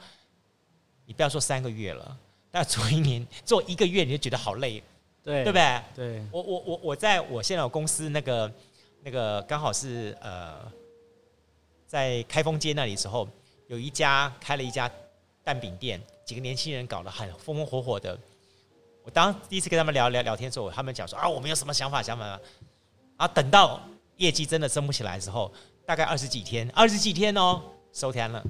[1.06, 2.18] 你不要说三个月了，
[2.52, 4.84] 但做一年、做一个月，你就觉得好累。
[5.24, 5.82] 对，对不对？
[5.96, 8.52] 对，我我我我在我现在有公司那个
[9.04, 10.60] 那个刚好是呃，
[11.86, 13.28] 在开封街那里的时候，
[13.68, 14.90] 有一家开了一家
[15.44, 18.18] 蛋饼店，几个年轻人搞得很风风火火的。
[19.04, 22.40] 我当第一次跟他们聊聊聊天的时候，他们讲说啊，我们有什么想法想法
[23.18, 23.82] 啊，等到
[24.18, 25.52] 业绩真的升不起来的时候，
[25.86, 27.62] 大概二十几天，二十几天哦，
[27.94, 28.44] 收摊了。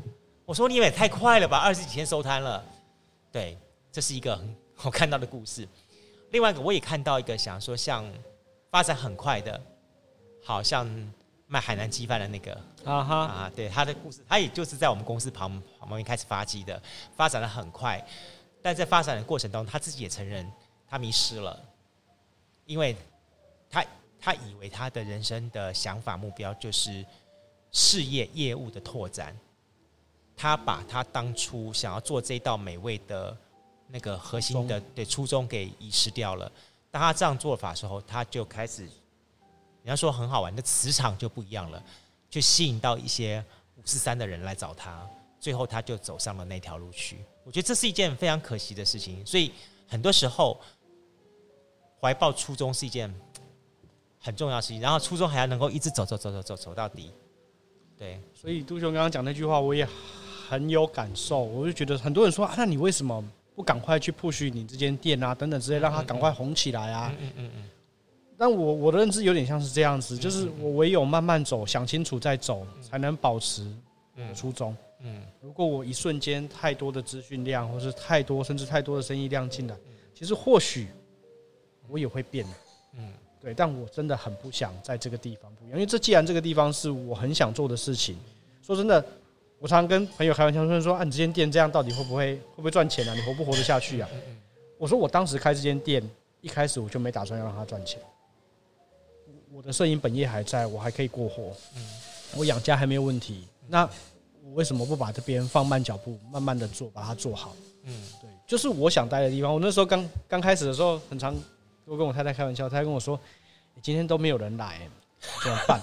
[0.45, 2.63] 我说你也太快了吧，二十几天收摊了。
[3.31, 3.57] 对，
[3.91, 5.67] 这是一个很 我看到的故事。
[6.31, 8.05] 另外一个，我也看到一个，想说像
[8.71, 9.59] 发展很快的，
[10.43, 10.87] 好像
[11.47, 12.53] 卖海南鸡饭的那个
[12.85, 16.81] 啊哈啊，对他的故事，他也就是在我们公司旁旁边开始发迹的，
[17.15, 18.03] 发展的很快，
[18.61, 20.51] 但在发展的过程当中，他自己也承认
[20.87, 21.59] 他迷失了，
[22.65, 22.95] 因为
[23.69, 23.85] 他
[24.19, 27.05] 他以为他的人生的想法目标就是
[27.71, 29.37] 事业业务的拓展，
[30.35, 33.35] 他把他当初想要做这道美味的。
[33.91, 36.51] 那个核心的对初衷给遗失掉了。
[36.91, 41.83] 当他这样做法的时候，他就开始，人家说很好玩，那磁场就不一样了，
[42.29, 43.43] 就吸引到一些
[43.77, 45.09] 五四三的人来找他，
[45.39, 47.25] 最后他就走上了那条路去。
[47.43, 49.25] 我觉得这是一件非常可惜的事情。
[49.25, 49.51] 所以
[49.87, 50.61] 很多时候，
[51.99, 53.11] 怀抱初衷是一件
[54.19, 57.11] 很重要的事情，然后初衷还要能够一直走走走走走走到底。
[57.99, 59.85] 对，所以杜兄刚刚讲那句话，我也
[60.47, 61.43] 很有感受。
[61.43, 63.23] 我就觉得很多人说啊，那你为什么？
[63.55, 67.13] 不赶快去 push 你这间店啊，等等之类，让他赶快红起来啊！
[67.19, 67.69] 嗯嗯嗯。
[68.37, 73.69] 但我我的认知有点像是这样子，就是我唯有慢慢走，想清楚再走，才能保持
[74.33, 74.73] 初衷。
[75.01, 75.21] 嗯。
[75.41, 79.75] 如果我一瞬间太多的资讯量，或是太多甚至太多的生意量进来，
[80.13, 80.87] 其实或许
[81.89, 82.45] 我也会变。
[82.45, 82.53] 嗯。
[83.41, 88.17] 对，但我真的很不想在这个地方不一样，因为这既然这个地方是我很想做的事情，
[88.61, 89.03] 说真的。
[89.61, 93.13] 我常常跟朋友开玩笑说：“说啊，你这间店这样到底会不会会不会赚钱啊？
[93.13, 94.07] 你活不活得下去啊？”
[94.79, 96.01] 我说：“我当时开这间店，
[96.39, 97.99] 一开始我就没打算要让它赚钱。
[99.51, 101.53] 我的摄影本业还在，我还可以过活，
[102.37, 103.43] 我养家还没有问题。
[103.67, 103.83] 那
[104.45, 107.53] 我为什么不把这边放慢脚步，慢慢的做，把它做好？
[107.83, 109.53] 嗯，对，就是我想待的地方。
[109.53, 111.35] 我那时候刚刚开始的时候，很常
[111.89, 113.19] 我跟我太太开玩笑，太太跟我说
[113.73, 114.87] ：‘你今天都没有人来，
[115.43, 115.81] 怎么办？’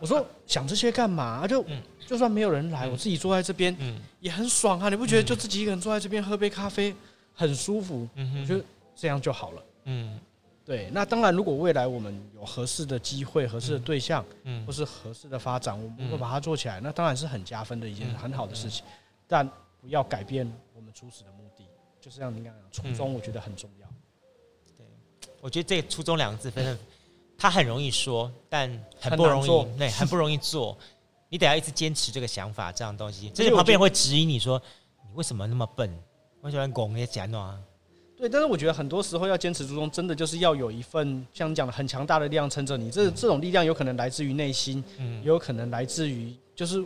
[0.00, 1.64] 我说：‘想这些干嘛？’就。”
[2.06, 4.90] 就算没有人来，我自己坐在这边，嗯也很爽啊！
[4.90, 6.94] 你不觉得就自己一个人坐在这边喝杯咖啡
[7.32, 8.06] 很舒服？
[8.14, 8.62] 我觉得
[8.94, 9.62] 这样就好了。
[9.84, 10.20] 嗯，
[10.66, 10.90] 对。
[10.92, 14.22] 那当然，如果未来我们有合适的机会、合适的对象，
[14.66, 18.84] 或是合适的发展，我们会把它做起来，那当然是很加分的一件很好的事情。
[19.26, 19.48] 但
[19.80, 21.64] 不要改变我们初始的目的，
[22.02, 23.83] 就是像您刚刚讲，初衷我觉得很重要。
[25.44, 26.76] 对，我觉得这“初衷”两个字，反正
[27.36, 30.76] 它很容易说，但很不容易做，对，很不容易做。
[31.28, 34.60] 你得要一直坚持这个想法，这样东西，这些旁边人会质疑你说，
[35.02, 35.90] 你为什么那么笨？
[36.42, 37.58] 为什么拱也讲啊？
[38.16, 42.90] 对，但是我觉得很多时候要坚持初衷，真的就是要有一份像你讲的很强大的力量撑着你。
[42.90, 46.84] 这这种力量有可能来自于内心，嗯，也有可能来自于就是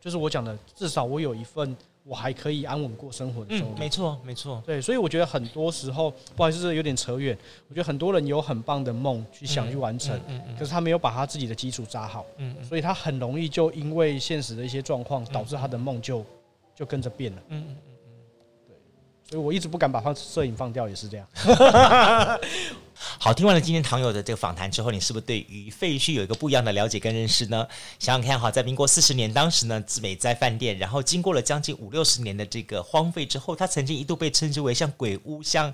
[0.00, 1.76] 就是我讲的，至少我有一份
[2.06, 3.70] 我还可以安稳过生活的时候。
[3.70, 4.62] 嗯，没错，没错。
[4.66, 7.36] 对，所以我觉得很多时候，不好意思，这有点扯远。
[7.68, 16.24] 我觉得很多人有很棒的梦去想去完成，嗯嗯可是他没有把他自己的基础扎好，嗯嗯、所以他很容易就因为现实的一些状况，导致他的梦就
[16.74, 17.42] 就跟着变了。
[17.48, 17.78] 嗯嗯嗯嗯，
[18.68, 18.76] 对，
[19.30, 21.26] 所以我一直不敢把放摄影放掉，也是这样。
[23.18, 27.66] 好，听完了今天唐友的这个访谈之后，你是不是对于废墟有一个不一样的了解跟认识呢？
[27.98, 35.72] 想想看，哈，在民国四十年，当时呢，自美在饭店，然后经过了将近五六十年的这个荒废之后，它曾经一度被称之为像鬼屋，像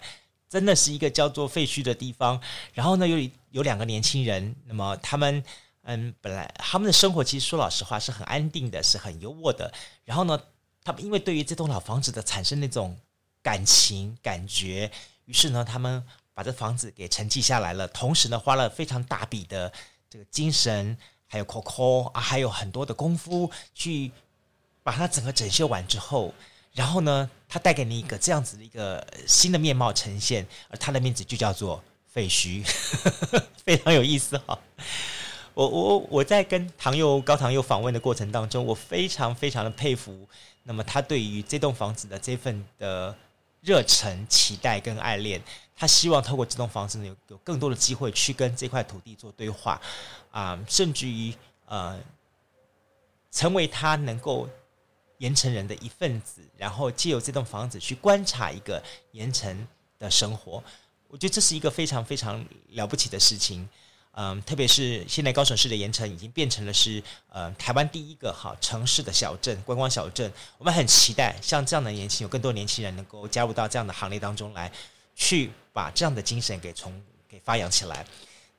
[0.49, 2.41] 真的是一个叫做废墟的地方。
[2.73, 5.43] 然后呢，有有两个年轻人，那么他们
[5.83, 9.73] 嗯，本来他们的生活其实说老实话是很安定的，是很优渥的。
[10.05, 10.39] 然后呢，
[10.85, 12.97] 他们因为对于这栋老房子的产生那种
[13.43, 14.91] 感情感觉，
[15.25, 16.05] 于是呢，他们。
[16.41, 19.71] 把这房子给承继下来了，同时呢，花了非常大笔的
[20.09, 24.11] 这个精神，还有 COCO 啊，还有很多的功夫去
[24.83, 26.33] 把它整个整修完之后，
[26.73, 32.65] 然后呢，它带给你一个这样子的一个新的面貌呈现，而它的名字就叫做废墟，
[33.63, 34.59] 非常有意思哈。
[35.53, 40.27] 我我我在跟唐佑高唐佑访问的过程当中，我非常非常的佩服，
[40.63, 43.15] 那么他对于这栋房子的这份的
[43.61, 45.43] 热忱、期待跟爱恋。
[45.81, 49.81] 他希望透过这栋房子呢，有有更多的机会去跟这块土地做对话，
[50.31, 51.33] 啊、甚至于
[51.65, 51.99] 呃，
[53.33, 54.47] 成为他能够
[55.17, 59.67] 盐城人的一份子，然后借由这栋房子去观察一个盐城
[59.99, 60.63] 的生活，
[61.09, 63.67] 我觉得这是一个非常非常了不起的事情。
[64.13, 74.71] 嗯、特别是现在高雄市的盐城已经变成了是呃台湾第一个好城市的小镇观光小镇，我们很期待像这样的年轻有更多年轻人能够加入到这样的行列当中来。
[75.21, 76.91] 去把这样的精神给从
[77.29, 78.07] 给发扬起来，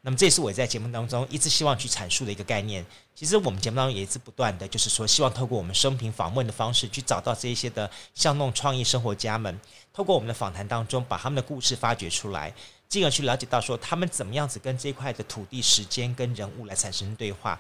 [0.02, 2.86] 那么这也是我在节目当中一直希望去阐述的一个概念。
[3.16, 9.60] 其实我们节目当中也是不断的，就是说希望透过我们生平访问的方式，去找到这一些的巷弄创意生活家们，
[9.92, 12.54] 透过我们的访谈当中，把他们的故事发掘出来，
[12.88, 17.60] 进而去了解到说他们怎么样子跟这块的土地、时间跟人物来产生对话，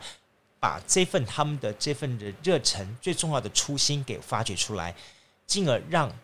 [0.59, 4.95] 把这份他们的这份的热忱、最重要的初心给发掘出来，
[5.47, 6.15] 进而让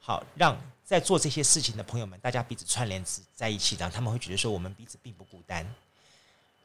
[0.00, 0.60] 好让。
[0.90, 3.00] 在做这些事情的朋友们，大家彼此串联
[3.32, 5.64] 在一起，然后他们会觉得说我们彼此并不孤单。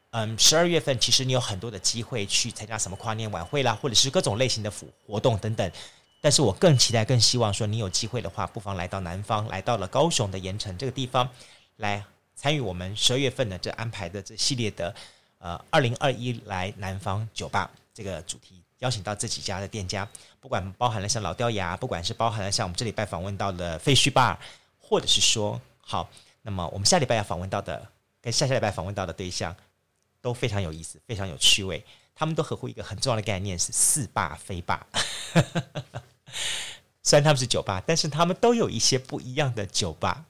[0.10, 5.72] 嗯，十二月份其实你有很多的机会去参加什么跨年晚会啦，或者是各种类型的活活动等等。
[6.22, 11.30] 但是我更期待、更希望说，你有机会的话，不妨来到南方，来到了高雄的盐城这个地方，
[11.76, 12.04] 来
[12.36, 14.96] 参与我们十二月份的这安排的这系列的
[15.38, 18.62] 呃二零二一来南方酒吧这个主题。
[18.80, 20.08] 邀请到这几家的店家，
[20.42, 24.38] 不管包含了像老掉牙，不管是包含了像我们这礼拜访问到的废墟吧，
[24.78, 26.10] 或者是说好，
[26.42, 27.88] 那么我们下礼拜要访问到的，
[28.22, 29.56] 跟下下礼拜访问到的对象
[30.22, 31.84] 都非常有意思，非常有趣味。
[32.14, 34.86] 他们都合乎一个很重要的概念，是似吧非吧。
[37.02, 40.26] 虽然他们是酒吧，但是他们都有一些不一样的酒吧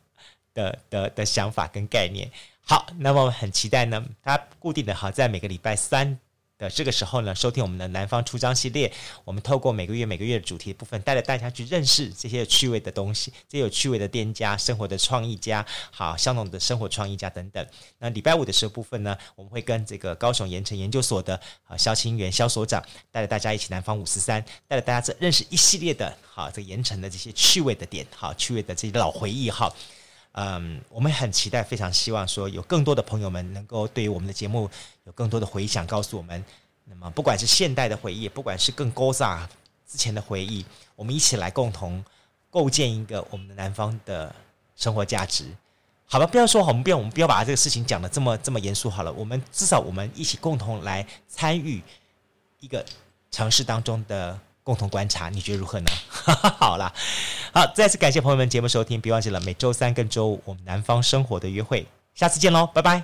[0.54, 2.32] 的的的想法跟概念。
[2.62, 6.20] 好，那么我很期待呢，他固定的好在每个礼拜三。
[6.58, 8.92] 的这个时候呢，收听我们的南方出张系列，
[9.24, 17.66] 我们透过每个月每个月的主题部分，带着大家去认识这些有趣味的东西，这有趣味的店家、生活的创意家，好，香农的生活创意家等等。
[18.00, 22.82] 那礼拜五的时候部分呢，我们会跟这个高雄盐城研究所的啊肖清源肖所长，
[23.12, 29.74] 带着大家一起南方五四三，带着大家这认识一系列的好这个盐城的这些趣味的点，好趣味的这些老回忆哈。
[30.38, 34.70] 嗯，我们很期待，非常希望说有更多的朋友们能够对于我们的节目
[35.06, 36.44] 有更多的回想，告诉我们。
[36.84, 39.48] 那么，不管是现代的回忆，不管是更古早
[39.88, 40.66] 之前的回忆，
[40.98, 42.04] 我们一起来共同
[42.50, 44.36] 构建一个我们的南方的
[44.76, 45.46] 生活价值，
[46.06, 46.28] 好吧？
[46.28, 49.14] 不要说好，我们不要，我们不要把这个事情讲的这么这么严肃好了。
[49.14, 51.82] 我们至少我们一起共同来参与
[52.60, 52.86] 一个
[53.32, 54.38] 城市当中的。
[54.66, 55.92] 共同观察，你觉得如何呢？
[56.58, 56.92] 好了，
[57.54, 61.86] 好，再次感谢朋友们节目收听，别忘记了每周三跟周五我们南方生活的约会，
[62.16, 63.04] 下次见喽，拜拜。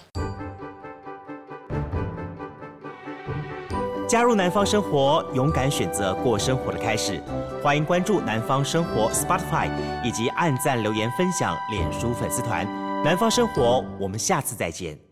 [4.10, 7.22] 加入南方生活，勇敢选择过生活的开始，
[7.64, 9.70] 欢迎关注南方生活 Spotify
[10.04, 12.66] 以及按赞留言分享脸书粉丝团
[13.04, 15.11] 南方生活，我们下次再见。